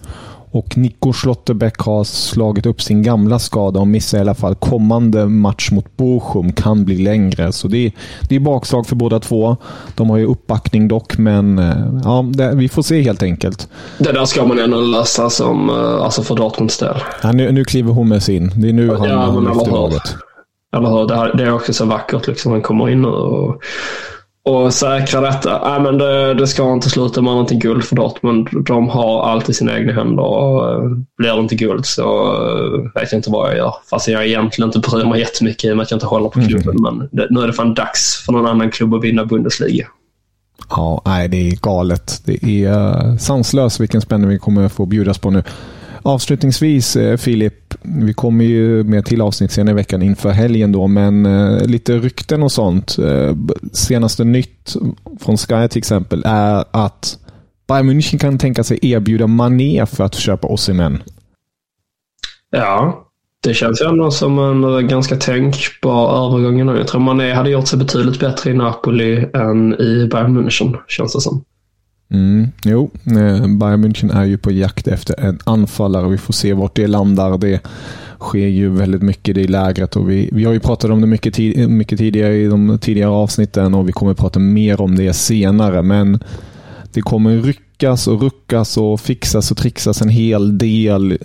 Och 0.52 0.78
Nico 0.78 1.14
Schlotterbeck 1.14 1.78
har 1.78 2.04
slagit 2.04 2.66
upp 2.66 2.82
sin 2.82 3.04
gamla 3.04 3.40
skada 3.40 3.80
och 3.80 3.88
missar 3.88 4.18
i 4.18 4.22
alla 4.22 4.36
fall 4.36 4.56
kommande 4.56 5.26
match 5.26 5.72
mot 5.72 5.98
Bochum. 5.98 6.54
Kan 6.54 6.86
bli 6.86 6.98
längre. 6.98 7.52
Så 7.52 7.68
det 7.68 7.78
är, 7.86 7.92
det 8.30 8.36
är 8.36 8.40
bakslag 8.40 8.88
för 8.88 8.96
båda 8.96 9.20
två. 9.20 9.58
De 9.96 10.10
har 10.10 10.18
ju 10.18 10.26
uppbackning 10.26 10.88
dock, 10.88 11.18
men 11.18 11.60
eh, 11.60 12.02
ja, 12.04 12.26
det, 12.34 12.56
vi 12.56 12.70
får 12.70 12.82
se 12.82 13.02
helt 13.02 13.24
enkelt. 13.24 13.70
Det 13.98 14.12
där 14.12 14.26
ska 14.26 14.46
man 14.46 14.60
ändå 14.60 14.82
lösa 14.82 15.30
som, 15.30 15.70
eh, 15.70 16.04
alltså 16.04 16.24
för 16.24 16.36
Dortmunds 16.36 16.78
del. 16.78 16.96
Ja, 17.24 17.32
nu, 17.32 17.52
nu 17.52 17.66
kliver 17.66 17.94
Hummels 17.94 18.30
in. 18.30 18.52
Det 18.56 18.70
är 18.70 18.74
nu 18.74 18.96
han 18.96 19.10
ja, 19.10 19.40
lyfter 19.40 19.72
laget. 19.72 20.16
Eller 20.76 20.90
hur? 20.90 21.38
Det, 21.38 21.44
är 21.44 21.54
också 21.54 21.74
så 21.74 21.86
vackert. 21.86 22.28
Liksom. 22.28 22.52
Han 22.52 22.62
kommer 22.62 22.90
in 22.90 23.06
och 23.06 23.62
och 24.48 24.74
säkra 24.74 25.22
detta. 25.22 25.70
Nej, 25.70 25.82
men 25.82 25.98
det, 25.98 26.34
det 26.34 26.48
ska 26.48 26.74
inte 26.74 26.90
sluta 26.90 27.22
med 27.22 27.32
någonting 27.32 27.60
guld 27.60 27.84
för 27.84 27.96
Dortmund. 27.96 28.48
De 28.66 28.90
har 28.90 29.24
allt 29.24 29.50
i 29.50 29.54
sina 29.54 29.78
egna 29.78 29.94
händer 29.94 30.24
och 30.24 30.84
uh, 30.84 30.98
blir 31.18 31.34
det 31.34 31.40
inte 31.40 31.56
guld 31.56 31.86
så 31.86 32.34
uh, 32.34 32.92
vet 32.96 33.12
jag 33.12 33.20
inte 33.20 33.32
vad 33.32 33.50
jag 33.50 33.58
gör. 33.58 33.74
Fast 33.90 34.08
jag 34.08 34.28
egentligen 34.28 34.70
inte 34.70 34.90
bryr 34.90 35.06
mig 35.06 35.20
jättemycket 35.20 35.66
i 35.66 35.72
och 35.72 35.78
med 35.78 35.84
att 35.84 35.92
jag 35.92 35.96
inte 35.96 36.06
håller 36.06 36.30
på 36.30 36.42
klubben. 36.42 36.78
Mm. 36.78 36.98
Men 36.98 37.10
det, 37.12 37.28
nu 37.30 37.40
är 37.40 37.48
det 37.48 37.54
fan 37.54 37.74
dags 37.74 38.24
för 38.26 38.34
någon 38.34 38.48
annan 38.48 38.72
klubb 38.72 38.94
att 38.94 39.04
vinna 39.04 39.26
Bundesliga. 39.26 39.88
Ja, 40.70 41.02
nej, 41.06 41.28
det 41.28 41.38
är 41.38 41.56
galet. 41.56 42.22
Det 42.26 42.44
är 42.44 42.72
uh, 42.72 43.18
sanslöst 43.18 43.80
vilken 43.80 44.02
spänning 44.02 44.30
vi 44.30 44.40
kommer 44.40 44.70
få 44.70 44.86
bjudas 44.86 45.18
på 45.18 45.30
nu. 45.30 45.44
Avslutningsvis, 46.02 46.96
eh, 46.96 47.18
Filip, 47.18 47.74
vi 47.82 48.14
kommer 48.14 48.46
ju 48.46 48.84
med 48.84 49.06
till 49.06 49.22
avsnitt 49.22 49.52
senare 49.52 49.72
i 49.72 49.76
veckan 49.76 50.02
inför 50.02 50.30
helgen 50.30 50.72
då, 50.72 50.88
men 50.88 51.26
eh, 51.26 51.66
lite 51.66 51.98
rykten 51.98 52.44
och 52.44 52.52
sånt. 52.52 52.98
Eh, 52.98 53.36
senaste 53.74 54.24
nytt 54.24 54.76
från 55.20 55.38
Sky 55.38 55.68
till 55.68 55.78
exempel 55.78 56.24
är 56.26 56.66
att 56.72 57.20
Bayern 57.68 57.90
München 57.90 58.18
kan 58.18 58.38
tänka 58.38 58.64
sig 58.64 58.80
erbjuda 58.82 59.28
Mané 59.28 59.86
för 59.86 60.04
att 60.04 60.16
köpa 60.16 60.48
Osimhen. 60.48 61.04
Ja, 62.50 63.04
det 63.44 63.54
känns 63.54 63.82
ju 63.82 63.86
ändå 63.86 64.12
som 64.12 64.40
en 64.40 64.64
eh, 64.64 64.80
ganska 64.80 65.16
tänkbar 65.16 66.26
övergång 66.26 66.66
nu. 66.66 66.78
Jag 66.78 66.88
tror 66.88 67.02
Mané 67.02 67.34
hade 67.34 67.50
gjort 67.50 67.68
sig 67.68 67.80
betydligt 67.80 68.20
bättre 68.20 68.50
i 68.50 68.54
Napoli 68.54 69.30
än 69.34 69.74
i 69.74 70.08
Bayern 70.12 70.38
München, 70.38 70.78
känns 70.88 71.14
det 71.14 71.22
som. 71.22 71.44
Mm, 72.10 72.48
jo, 72.66 72.92
eh, 73.06 73.48
Bayern 73.48 73.86
München 73.86 74.18
är 74.18 74.26
ju 74.26 74.38
på 74.38 74.52
jakt 74.52 74.88
efter 74.88 75.20
en 75.20 75.40
anfallare. 75.44 76.10
Vi 76.10 76.18
får 76.18 76.34
se 76.34 76.54
vart 76.54 76.76
det 76.76 76.88
landar. 76.88 77.38
Det 77.38 77.60
sker 78.20 78.48
ju 78.48 78.70
väldigt 78.70 79.02
mycket 79.02 79.38
i 79.38 79.48
lägret 79.48 79.96
och 79.96 80.10
vi, 80.10 80.30
vi 80.32 80.46
har 80.46 80.54
ju 80.54 80.60
pratat 80.60 80.92
om 80.92 81.02
det 81.02 81.08
mycket, 81.08 81.34
tid, 81.34 81.70
mycket 81.70 82.00
tidigare 82.00 82.36
i 82.36 82.48
de 82.48 82.80
tidigare 82.80 83.10
avsnitten 83.10 83.74
och 83.74 83.88
vi 83.88 83.92
kommer 83.92 84.12
att 84.12 84.18
prata 84.18 84.40
mer 84.40 84.82
om 84.82 84.96
det 84.96 85.14
senare. 85.14 85.82
Men 85.82 86.20
det 86.94 87.02
kommer 87.02 87.38
ryckas 87.38 88.08
och 88.08 88.22
ruckas 88.22 88.78
och 88.78 89.00
fixas 89.00 89.52
och 89.52 89.58
trixas 89.58 90.02
en 90.02 90.10
hel 90.10 90.58
del 90.58 91.18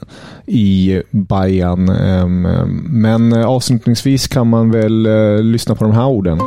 i 0.46 1.02
Bayern. 1.10 1.88
Ehm, 1.88 2.46
ehm, 2.46 2.86
men 2.88 3.32
eh, 3.32 3.46
avslutningsvis 3.46 4.28
kan 4.28 4.48
man 4.48 4.70
väl 4.70 5.06
eh, 5.06 5.42
lyssna 5.42 5.74
på 5.74 5.84
de 5.84 5.92
här 5.92 6.06
orden. 6.06 6.38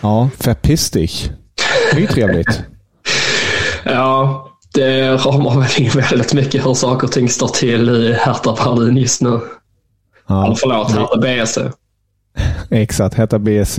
Ja, 0.00 0.30
dich. 0.92 1.30
Det 1.92 1.96
är 1.96 2.00
ju 2.00 2.06
trevligt. 2.06 2.62
ja, 3.84 4.46
det 4.74 5.16
ramar 5.16 5.60
väl 5.60 5.82
in 5.82 5.90
väldigt 5.90 6.34
mycket 6.34 6.66
hur 6.66 6.74
saker 6.74 7.06
och 7.06 7.12
ting 7.12 7.28
står 7.28 7.48
till 7.48 7.88
i 7.88 8.12
Hertha 8.12 8.56
Berlin 8.64 8.96
just 8.96 9.22
nu. 9.22 9.40
Ja. 10.28 10.44
Eller 10.44 10.54
förlåt, 10.54 10.90
Hertha 10.90 11.16
BSC. 11.16 11.58
Exakt, 12.70 13.14
Hertha 13.14 13.38
BSC. 13.38 13.78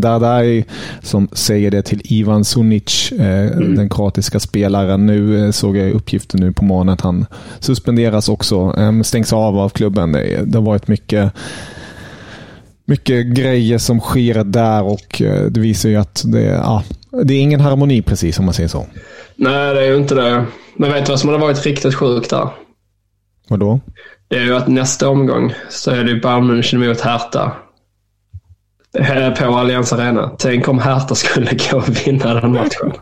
Dardai 0.00 0.64
som 1.02 1.28
säger 1.32 1.70
det 1.70 1.82
till 1.82 2.00
Ivan 2.04 2.44
Sunic, 2.44 3.12
eh, 3.12 3.52
mm. 3.52 3.74
den 3.74 3.88
kroatiska 3.88 4.40
spelaren. 4.40 5.06
Nu 5.06 5.44
eh, 5.44 5.50
såg 5.50 5.76
jag 5.76 5.92
uppgiften 5.92 6.40
nu 6.40 6.52
på 6.52 6.64
morgonen 6.64 6.94
att 6.94 7.00
han 7.00 7.26
suspenderas 7.60 8.28
också. 8.28 8.74
Eh, 8.78 9.02
stängs 9.02 9.32
av 9.32 9.58
av 9.58 9.68
klubben. 9.68 10.12
Det, 10.12 10.42
det 10.44 10.58
har 10.58 10.64
varit 10.64 10.88
mycket 10.88 11.32
mycket 12.84 13.26
grejer 13.26 13.78
som 13.78 14.00
sker 14.00 14.44
där 14.44 14.82
och 14.82 15.22
eh, 15.22 15.44
det 15.44 15.60
visar 15.60 15.88
ju 15.88 15.96
att 15.96 16.22
det, 16.24 16.42
ja, 16.42 16.82
det 17.24 17.34
är 17.34 17.40
ingen 17.40 17.60
harmoni 17.60 18.02
precis 18.02 18.38
om 18.38 18.44
man 18.44 18.54
säger 18.54 18.68
så. 18.68 18.86
Nej, 19.36 19.74
det 19.74 19.80
är 19.80 19.86
ju 19.86 19.96
inte 19.96 20.14
det. 20.14 20.46
Men 20.76 20.92
vet 20.92 21.06
du 21.06 21.12
vad 21.12 21.20
som 21.20 21.28
hade 21.28 21.40
varit 21.40 21.66
riktigt 21.66 21.94
sjukt 21.94 22.30
där? 22.30 22.48
Vadå? 23.48 23.80
Det 24.28 24.36
är 24.36 24.44
ju 24.44 24.56
att 24.56 24.68
nästa 24.68 25.08
omgång 25.08 25.54
så 25.70 25.90
är 25.90 26.04
det 26.04 26.10
ju 26.10 26.20
Bayern 26.20 26.50
München 26.50 26.88
mot 26.88 27.00
Hertha. 27.00 27.52
På 29.38 29.44
Allianz 29.44 29.92
Arena. 29.92 30.30
Tänk 30.38 30.68
om 30.68 30.78
Hertha 30.78 31.14
skulle 31.14 31.50
gå 31.70 31.76
och 31.76 32.06
vinna 32.06 32.34
den 32.34 32.52
matchen. 32.52 32.92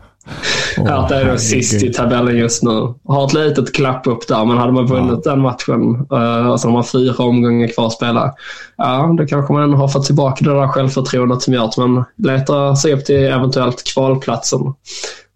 Oh, 0.77 0.87
Hertha 0.87 1.15
är 1.15 1.31
då 1.31 1.37
sist 1.37 1.83
i 1.83 1.93
tabellen 1.93 2.37
just 2.37 2.63
nu. 2.63 2.93
Har 3.07 3.25
ett 3.25 3.33
litet 3.33 3.75
klapp 3.75 4.07
upp 4.07 4.27
där, 4.27 4.45
men 4.45 4.57
hade 4.57 4.71
man 4.71 4.85
vunnit 4.85 5.21
ja. 5.25 5.31
den 5.31 5.41
matchen 5.41 6.07
uh, 6.13 6.47
och 6.51 6.59
så 6.59 6.67
har 6.67 6.73
man 6.73 6.83
fyra 6.83 7.23
omgångar 7.23 7.67
kvar 7.67 7.87
att 7.87 7.93
spela. 7.93 8.33
Ja, 8.77 9.15
då 9.17 9.25
kanske 9.25 9.53
man 9.53 9.73
har 9.73 9.87
fått 9.87 10.05
tillbaka 10.05 10.45
det 10.45 10.53
där 10.53 10.67
självförtroendet 10.67 11.41
som 11.41 11.53
gör 11.53 11.65
att 11.65 11.77
man 11.77 12.03
letar 12.17 12.75
sig 12.75 12.93
upp 12.93 13.05
till 13.05 13.15
eventuellt 13.15 13.83
kvalplatsen. 13.93 14.73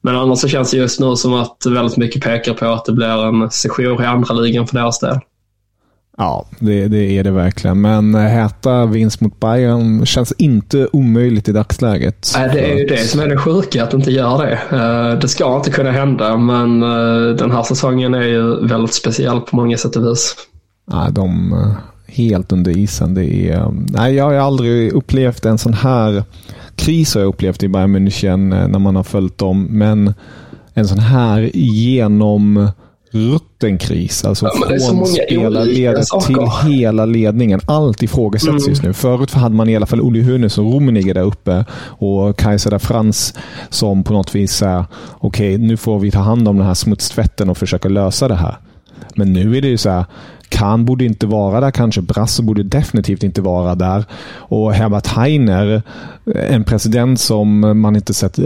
Men 0.01 0.15
annars 0.15 0.39
så 0.39 0.47
känns 0.47 0.71
det 0.71 0.77
just 0.77 0.99
nu 0.99 1.15
som 1.15 1.33
att 1.33 1.57
väldigt 1.65 1.97
mycket 1.97 2.23
pekar 2.23 2.53
på 2.53 2.65
att 2.65 2.85
det 2.85 2.91
blir 2.91 3.25
en 3.25 3.51
session 3.51 4.03
i 4.03 4.05
andra 4.05 4.33
ligan 4.33 4.67
för 4.67 4.75
deras 4.75 4.99
del. 4.99 5.19
Ja, 6.17 6.45
det, 6.59 6.87
det, 6.87 7.17
är 7.17 7.23
det 7.23 7.31
verkligen. 7.31 7.81
Men 7.81 8.15
Hertha 8.15 8.85
vinst 8.85 9.21
mot 9.21 9.39
Bayern 9.39 10.05
känns 10.05 10.31
inte 10.31 10.87
omöjligt 10.93 11.49
i 11.49 11.51
dagsläget. 11.51 12.33
Nej, 12.37 12.49
det 12.53 12.71
är 12.71 12.77
ju 12.77 12.85
det 12.85 12.97
som 12.97 13.19
är 13.19 13.27
det 13.27 13.37
sjuka, 13.37 13.83
att 13.83 13.93
inte 13.93 14.11
gör 14.11 14.45
det. 14.45 14.59
Eh, 14.77 15.19
det 15.19 15.27
ska 15.27 15.55
inte 15.55 15.71
kunna 15.71 15.91
hända, 15.91 16.37
men 16.37 16.83
eh, 16.83 17.35
den 17.35 17.51
här 17.51 17.63
säsongen 17.63 18.13
är 18.13 18.21
ju 18.21 18.67
väldigt 18.67 18.93
speciell 18.93 19.41
på 19.41 19.55
många 19.55 19.77
sätt 19.77 19.95
och 19.95 20.05
vis. 20.05 20.35
Nej, 20.91 21.11
de 21.11 21.53
eh, 21.53 21.71
helt 22.07 22.51
under 22.51 22.77
isen. 22.77 23.13
Det 23.13 23.49
är, 23.49 23.71
nej, 23.89 24.15
jag 24.15 24.23
har 24.23 24.33
aldrig 24.33 24.91
upplevt 24.91 25.45
en 25.45 25.57
sån 25.57 25.73
här 25.73 26.23
kris 26.75 27.13
har 27.13 27.21
jag 27.21 27.29
upplevt 27.29 27.63
i 27.63 27.67
Bayern 27.67 27.95
München 27.95 28.67
när 28.67 28.79
man 28.79 28.95
har 28.95 29.03
följt 29.03 29.37
dem. 29.37 29.67
Men 29.69 30.13
en 30.73 30.87
sån 30.87 30.99
här 30.99 31.49
genom 31.53 32.69
rutten 33.15 33.77
kris. 33.77 34.25
Alltså 34.25 34.45
ja, 34.45 34.79
från 34.87 35.05
spelarledet 35.05 36.07
till 36.25 36.71
hela 36.71 37.05
ledningen. 37.05 37.59
Allt 37.65 38.03
ifrågasätts 38.03 38.49
mm. 38.49 38.69
just 38.69 38.83
nu. 38.83 38.93
Förut 38.93 39.31
hade 39.31 39.55
man 39.55 39.69
i 39.69 39.75
alla 39.75 39.85
fall 39.85 40.01
Uli 40.01 40.21
Hunes 40.21 40.57
och 40.57 40.73
Rummenigge 40.73 41.13
där 41.13 41.23
uppe 41.23 41.65
och 41.81 42.37
Kaiser 42.37 42.71
da 42.71 42.79
Frans 42.79 43.33
som 43.69 44.03
på 44.03 44.13
något 44.13 44.35
vis 44.35 44.51
säger 44.51 44.85
okej, 45.11 45.55
okay, 45.55 45.67
nu 45.67 45.77
får 45.77 45.99
vi 45.99 46.11
ta 46.11 46.19
hand 46.19 46.47
om 46.47 46.57
den 46.57 46.67
här 46.67 46.73
smutstvätten 46.73 47.49
och 47.49 47.57
försöka 47.57 47.89
lösa 47.89 48.27
det 48.27 48.35
här. 48.35 48.57
Men 49.15 49.33
nu 49.33 49.57
är 49.57 49.61
det 49.61 49.67
ju 49.67 49.77
så 49.77 49.89
här, 49.89 50.05
Kahn 50.49 50.85
borde 50.85 51.05
inte 51.05 51.27
vara 51.27 51.59
där 51.59 51.71
kanske. 51.71 52.01
Brasse 52.01 52.43
borde 52.43 52.63
definitivt 52.63 53.23
inte 53.23 53.41
vara 53.41 53.75
där. 53.75 54.05
Och 54.33 54.73
Herbert 54.73 55.07
Heiner, 55.07 55.81
en 56.49 56.63
president 56.63 57.19
som 57.19 57.59
man 57.81 57.95
inte 57.95 58.13
sett 58.13 58.39
eh, 58.39 58.45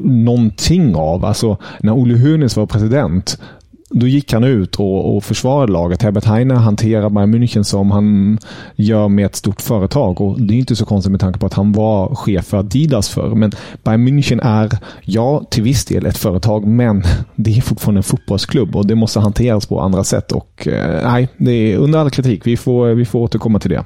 någonting 0.00 0.94
av. 0.96 1.24
Alltså, 1.24 1.56
när 1.80 1.92
Olle 1.92 2.14
Hunes 2.14 2.56
var 2.56 2.66
president, 2.66 3.38
då 3.92 4.06
gick 4.06 4.32
han 4.32 4.44
ut 4.44 4.76
och, 4.76 5.16
och 5.16 5.24
försvarade 5.24 5.72
laget. 5.72 6.02
Herbert 6.02 6.24
Heine 6.24 6.54
hanterar 6.54 7.10
Bayern 7.10 7.34
München 7.34 7.62
som 7.62 7.90
han 7.90 8.38
gör 8.74 9.08
med 9.08 9.26
ett 9.26 9.36
stort 9.36 9.60
företag. 9.60 10.20
Och 10.20 10.40
Det 10.40 10.54
är 10.54 10.58
inte 10.58 10.76
så 10.76 10.84
konstigt 10.84 11.10
med 11.10 11.20
tanke 11.20 11.38
på 11.38 11.46
att 11.46 11.54
han 11.54 11.72
var 11.72 12.14
chef 12.14 12.46
för 12.46 12.58
Adidas 12.58 13.08
förr. 13.08 13.34
Men 13.34 13.52
Bayern 13.84 14.08
München 14.08 14.40
är, 14.42 14.78
ja, 15.02 15.44
till 15.50 15.62
viss 15.62 15.84
del 15.84 16.06
ett 16.06 16.18
företag, 16.18 16.66
men 16.66 17.02
det 17.36 17.56
är 17.56 17.60
fortfarande 17.60 17.98
en 17.98 18.02
fotbollsklubb 18.02 18.76
och 18.76 18.86
det 18.86 18.94
måste 18.94 19.20
hanteras 19.20 19.66
på 19.66 19.80
andra 19.80 20.04
sätt. 20.04 20.32
Och 20.32 20.68
eh, 20.68 21.10
nej, 21.10 21.28
det 21.36 21.52
är 21.52 21.76
under 21.76 21.98
all 21.98 22.10
kritik. 22.10 22.46
Vi 22.46 22.56
får, 22.56 22.88
vi 22.88 23.04
får 23.04 23.18
återkomma 23.18 23.58
till 23.58 23.70
det. 23.70 23.84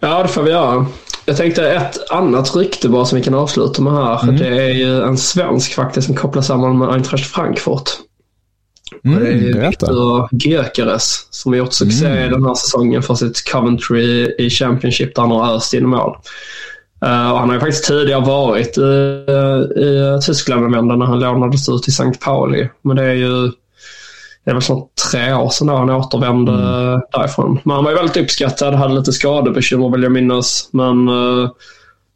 Ja, 0.00 0.22
det 0.22 0.28
får 0.28 0.42
vi 0.42 0.50
göra. 0.50 0.86
Jag 1.26 1.36
tänkte 1.36 1.70
ett 1.70 2.10
annat 2.10 2.56
rykte 2.56 2.88
bara 2.88 3.04
som 3.04 3.16
vi 3.16 3.24
kan 3.24 3.34
avsluta 3.34 3.82
med 3.82 3.92
här. 3.92 4.22
Mm. 4.22 4.36
Det 4.36 4.62
är 4.62 4.74
ju 4.74 5.02
en 5.02 5.16
svensk 5.16 5.74
faktiskt 5.74 6.06
som 6.06 6.16
kopplas 6.16 6.46
samman 6.46 6.78
med 6.78 6.88
Eintracht 6.88 7.26
Frankfurt. 7.26 7.90
Mm, 9.04 9.20
det 9.20 9.30
är 9.30 9.68
Viktor 9.68 10.28
Gyökeres 10.32 11.26
som 11.30 11.52
har 11.52 11.58
gjort 11.58 11.72
succé 11.72 12.06
mm. 12.06 12.32
den 12.32 12.44
här 12.44 12.54
säsongen 12.54 13.02
för 13.02 13.14
sitt 13.14 13.52
Coventry 13.52 14.34
i 14.38 14.50
Championship 14.50 15.14
där 15.14 15.22
han 15.22 15.30
har 15.30 15.54
öst 15.54 15.74
in 15.74 15.88
mål. 15.88 16.16
Uh, 17.04 17.30
och 17.30 17.38
han 17.38 17.48
har 17.48 17.54
ju 17.54 17.60
faktiskt 17.60 17.84
tidigare 17.84 18.20
varit 18.20 18.78
i, 18.78 18.80
uh, 18.80 19.84
i 19.84 20.18
Tyskland 20.26 20.70
när 20.70 21.06
han 21.06 21.20
lånades 21.20 21.68
ut 21.68 21.82
till 21.82 21.92
St. 21.92 22.24
Pauli. 22.24 22.68
Men 22.82 22.96
det 22.96 23.04
är 23.04 23.14
ju 23.14 23.50
det 24.44 24.50
är 24.50 24.54
väl 24.54 24.62
snart 24.62 24.88
tre 25.10 25.32
år 25.32 25.48
sedan 25.48 25.68
han 25.68 25.90
återvände 25.90 26.52
mm. 26.52 27.00
därifrån. 27.12 27.58
Men 27.64 27.74
han 27.74 27.84
var 27.84 27.90
ju 27.90 27.96
väldigt 27.96 28.16
uppskattad, 28.16 28.74
hade 28.74 28.94
lite 28.94 29.12
skadebekymmer 29.12 29.90
vill 29.90 30.02
jag 30.02 30.12
minnas. 30.12 30.68
Men, 30.72 31.08
uh, 31.08 31.50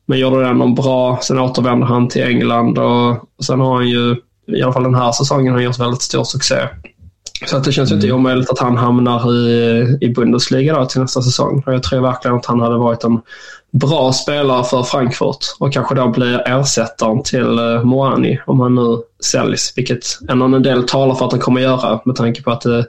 men 0.07 0.19
gjorde 0.19 0.41
det 0.41 0.49
ändå 0.49 0.67
bra. 0.67 1.19
Sen 1.23 1.39
återvände 1.39 1.87
han 1.87 2.09
till 2.09 2.23
England 2.23 2.79
och, 2.79 3.11
och 3.11 3.45
sen 3.45 3.61
har 3.61 3.75
han 3.75 3.89
ju 3.89 4.17
i 4.55 4.63
alla 4.63 4.73
fall 4.73 4.83
den 4.83 4.95
här 4.95 5.13
säsongen 5.13 5.53
har 5.53 5.61
gjort 5.61 5.79
väldigt 5.79 6.03
stor 6.03 6.25
succé. 6.25 6.69
Så 7.47 7.57
att 7.57 7.65
det 7.65 7.73
känns 7.73 7.91
mm. 7.91 8.01
inte 8.01 8.13
omöjligt 8.13 8.51
att 8.51 8.59
han 8.59 8.77
hamnar 8.77 9.35
i, 9.35 9.99
i 10.01 10.09
Bundesliga 10.09 10.75
då 10.75 10.87
till 10.87 11.01
nästa 11.01 11.23
säsong. 11.23 11.63
Och 11.67 11.75
jag 11.75 11.83
tror 11.83 12.01
verkligen 12.01 12.37
att 12.37 12.47
han 12.47 12.61
hade 12.61 12.79
varit 12.79 13.05
en 13.05 13.21
bra 13.73 14.13
spelare 14.13 14.65
för 14.65 14.83
Frankfurt 14.83 15.47
och 15.59 15.73
kanske 15.73 15.95
då 15.95 16.09
blir 16.09 16.43
ersättaren 16.47 17.23
till 17.23 17.59
uh, 17.59 17.85
Moani 17.85 18.41
om 18.47 18.61
han 18.61 18.75
nu 18.75 18.99
säljs. 19.25 19.73
Vilket 19.77 20.19
en 20.29 20.63
del 20.63 20.83
talar 20.83 21.15
för 21.15 21.27
att 21.27 21.33
han 21.33 21.41
kommer 21.41 21.61
göra 21.61 22.01
med 22.05 22.17
tanke 22.17 22.43
på 22.43 22.51
att 22.51 22.61
det 22.61 22.87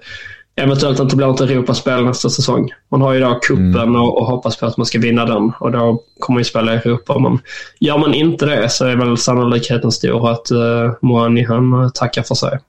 eventuellt 0.55 0.99
inte 0.99 1.15
blir 1.15 1.27
något 1.27 1.41
Europaspel 1.41 2.05
nästa 2.05 2.29
säsong. 2.29 2.71
Man 2.91 3.01
har 3.01 3.13
ju 3.13 3.19
då 3.19 3.39
kuppen 3.41 3.75
mm. 3.75 3.95
och, 3.95 4.17
och, 4.17 4.25
hoppas 4.25 4.57
på 4.57 4.65
att 4.65 4.77
man 4.77 4.85
ska 4.85 4.99
vinna 4.99 5.25
den 5.25 5.51
och 5.59 5.71
då 5.71 6.03
kommer 6.19 6.37
man 6.39 6.45
spela 6.45 6.73
i 6.73 6.77
Europa. 6.77 7.19
Men 7.19 7.39
gör 7.79 7.97
man 7.97 8.13
inte 8.13 8.45
det 8.45 8.69
så 8.69 8.85
är 8.85 8.95
väl 8.95 9.17
sannolikheten 9.17 9.91
stor 9.91 10.31
att 10.31 10.51
uh, 10.51 10.93
Moani 11.01 11.43
han 11.43 11.91
tackar 11.93 12.23
för 12.23 12.35
sig. 12.35 12.59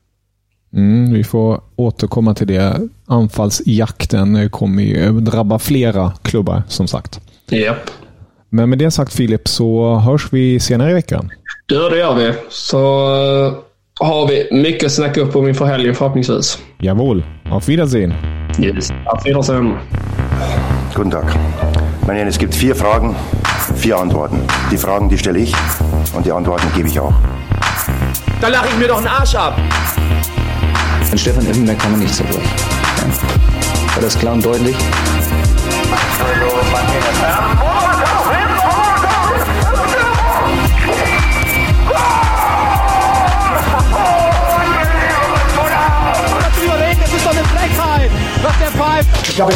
Mm, 0.72 1.12
vi 1.12 1.24
får 1.24 1.60
återkomma 1.76 2.34
till 2.34 2.46
det. 2.46 2.88
Anfallsjakten 3.06 4.50
kommer 4.50 4.82
ju 4.82 5.20
drabba 5.20 5.58
flera 5.58 6.12
klubbar 6.22 6.62
som 6.68 6.86
sagt. 6.86 7.20
Japp. 7.50 7.90
Men 8.50 8.70
med 8.70 8.78
det 8.78 8.90
sagt 8.90 9.14
Filip 9.14 9.48
så 9.48 9.94
hörs 9.94 10.32
vi 10.32 10.60
senare 10.60 10.90
i 10.90 10.94
veckan. 10.94 11.30
Du, 11.66 11.88
det 11.88 11.98
gör 11.98 12.14
vi. 12.14 12.32
Så 12.48 13.63
har 14.00 14.26
vi 14.28 14.48
mycket 14.50 14.86
att 14.86 14.92
snacka 14.92 15.20
upp 15.20 15.36
om 15.36 15.48
inför 15.48 15.64
helgen 15.64 15.94
förhoppningsvis. 15.94 16.58
Jawohl. 16.78 17.22
Auf 17.50 17.68
Wiedersehen. 17.68 18.14
Yes. 18.58 18.92
Auf 19.06 19.24
Wiedersehen. 19.24 19.76
Guten 20.94 21.10
Tag. 21.10 21.24
Meine 22.00 22.18
Herren, 22.18 22.28
es 22.28 22.38
gibt 22.38 22.54
vier 22.54 22.74
Fragen, 22.74 23.14
vier 23.76 23.96
Antworten. 23.96 24.40
Die 24.70 24.76
Fragen, 24.76 25.08
die 25.08 25.18
stelle 25.18 25.38
ich 25.38 25.54
und 26.16 26.26
die 26.26 26.32
Antworten 26.32 26.66
gebe 26.76 26.88
ich 26.88 27.00
auch. 27.00 27.12
Da 28.40 28.48
lache 28.48 28.66
ich 28.68 28.78
mir 28.78 28.88
doch 28.88 28.98
einen 28.98 29.06
Arsch 29.06 29.34
ab. 29.34 29.58
An 31.12 31.18
Stefan 31.18 31.46
Effenberg 31.46 31.78
kann 31.78 31.92
man 31.92 32.00
nicht 32.00 32.14
zerbrechen. 32.14 32.42
Ja. 32.42 33.94
War 33.94 34.02
das 34.02 34.18
klar 34.18 34.34
und 34.34 34.44
deutlich? 34.44 34.76
Das 35.10 35.28
Frechheit, 48.44 48.50
was 48.50 48.58
der 48.58 48.70
pfeift. 48.70 49.28
Ich 49.28 49.36
glaube. 49.36 49.54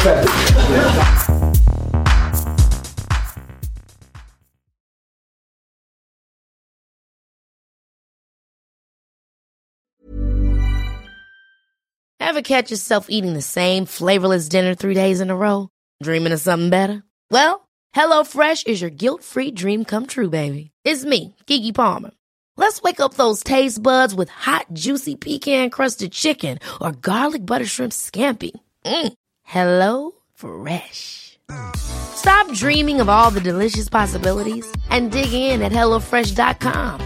Ever 12.20 12.42
catch 12.42 12.70
yourself 12.70 13.07
eating 13.09 13.33
the 13.33 13.42
same 13.42 13.87
flavorless 13.87 14.48
dinner 14.48 14.74
three 14.74 14.94
days 14.94 15.20
in 15.20 15.31
a 15.31 15.37
row? 15.37 15.70
Dreaming 16.03 16.33
of 16.33 16.40
something 16.40 16.70
better? 16.70 17.03
Well, 17.31 17.66
HelloFresh 17.96 18.66
is 18.66 18.81
your 18.81 18.90
guilt-free 18.90 19.53
dream 19.53 19.85
come 19.85 20.07
true, 20.07 20.29
baby. 20.29 20.70
It's 20.85 21.05
me, 21.05 21.35
Kiki 21.46 21.72
Palmer. 21.72 22.11
Let's 22.57 22.83
wake 22.83 23.01
up 23.01 23.14
those 23.14 23.42
taste 23.42 23.83
buds 23.83 24.14
with 24.14 24.29
hot, 24.29 24.66
juicy 24.74 25.16
pecan-crusted 25.16 26.12
chicken 26.12 26.59
or 26.81 26.92
garlic 26.92 27.46
butter 27.46 27.66
shrimp 27.66 27.92
scampi. 27.92 28.53
Mm. 28.88 29.12
Hello 29.44 30.12
Fresh. 30.35 31.38
Stop 31.77 32.53
dreaming 32.53 33.01
of 33.01 33.09
all 33.09 33.31
the 33.31 33.40
delicious 33.40 33.88
possibilities 33.88 34.66
and 34.90 35.12
dig 35.12 35.33
in 35.33 35.62
at 35.62 35.72
HelloFresh.com. 35.72 37.01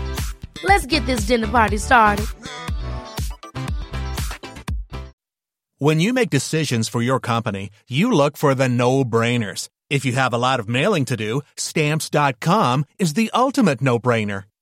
Let's 0.64 0.86
get 0.86 1.04
this 1.06 1.26
dinner 1.26 1.48
party 1.48 1.78
started. 1.78 2.26
When 5.78 5.98
you 5.98 6.12
make 6.12 6.30
decisions 6.30 6.88
for 6.88 7.02
your 7.02 7.18
company, 7.18 7.70
you 7.88 8.12
look 8.12 8.36
for 8.36 8.54
the 8.54 8.68
no-brainers. 8.68 9.68
If 9.90 10.04
you 10.04 10.12
have 10.12 10.32
a 10.32 10.38
lot 10.38 10.60
of 10.60 10.68
mailing 10.68 11.04
to 11.06 11.16
do, 11.16 11.42
stamps.com 11.56 12.84
is 13.00 13.14
the 13.14 13.30
ultimate 13.34 13.80
no-brainer. 13.82 14.44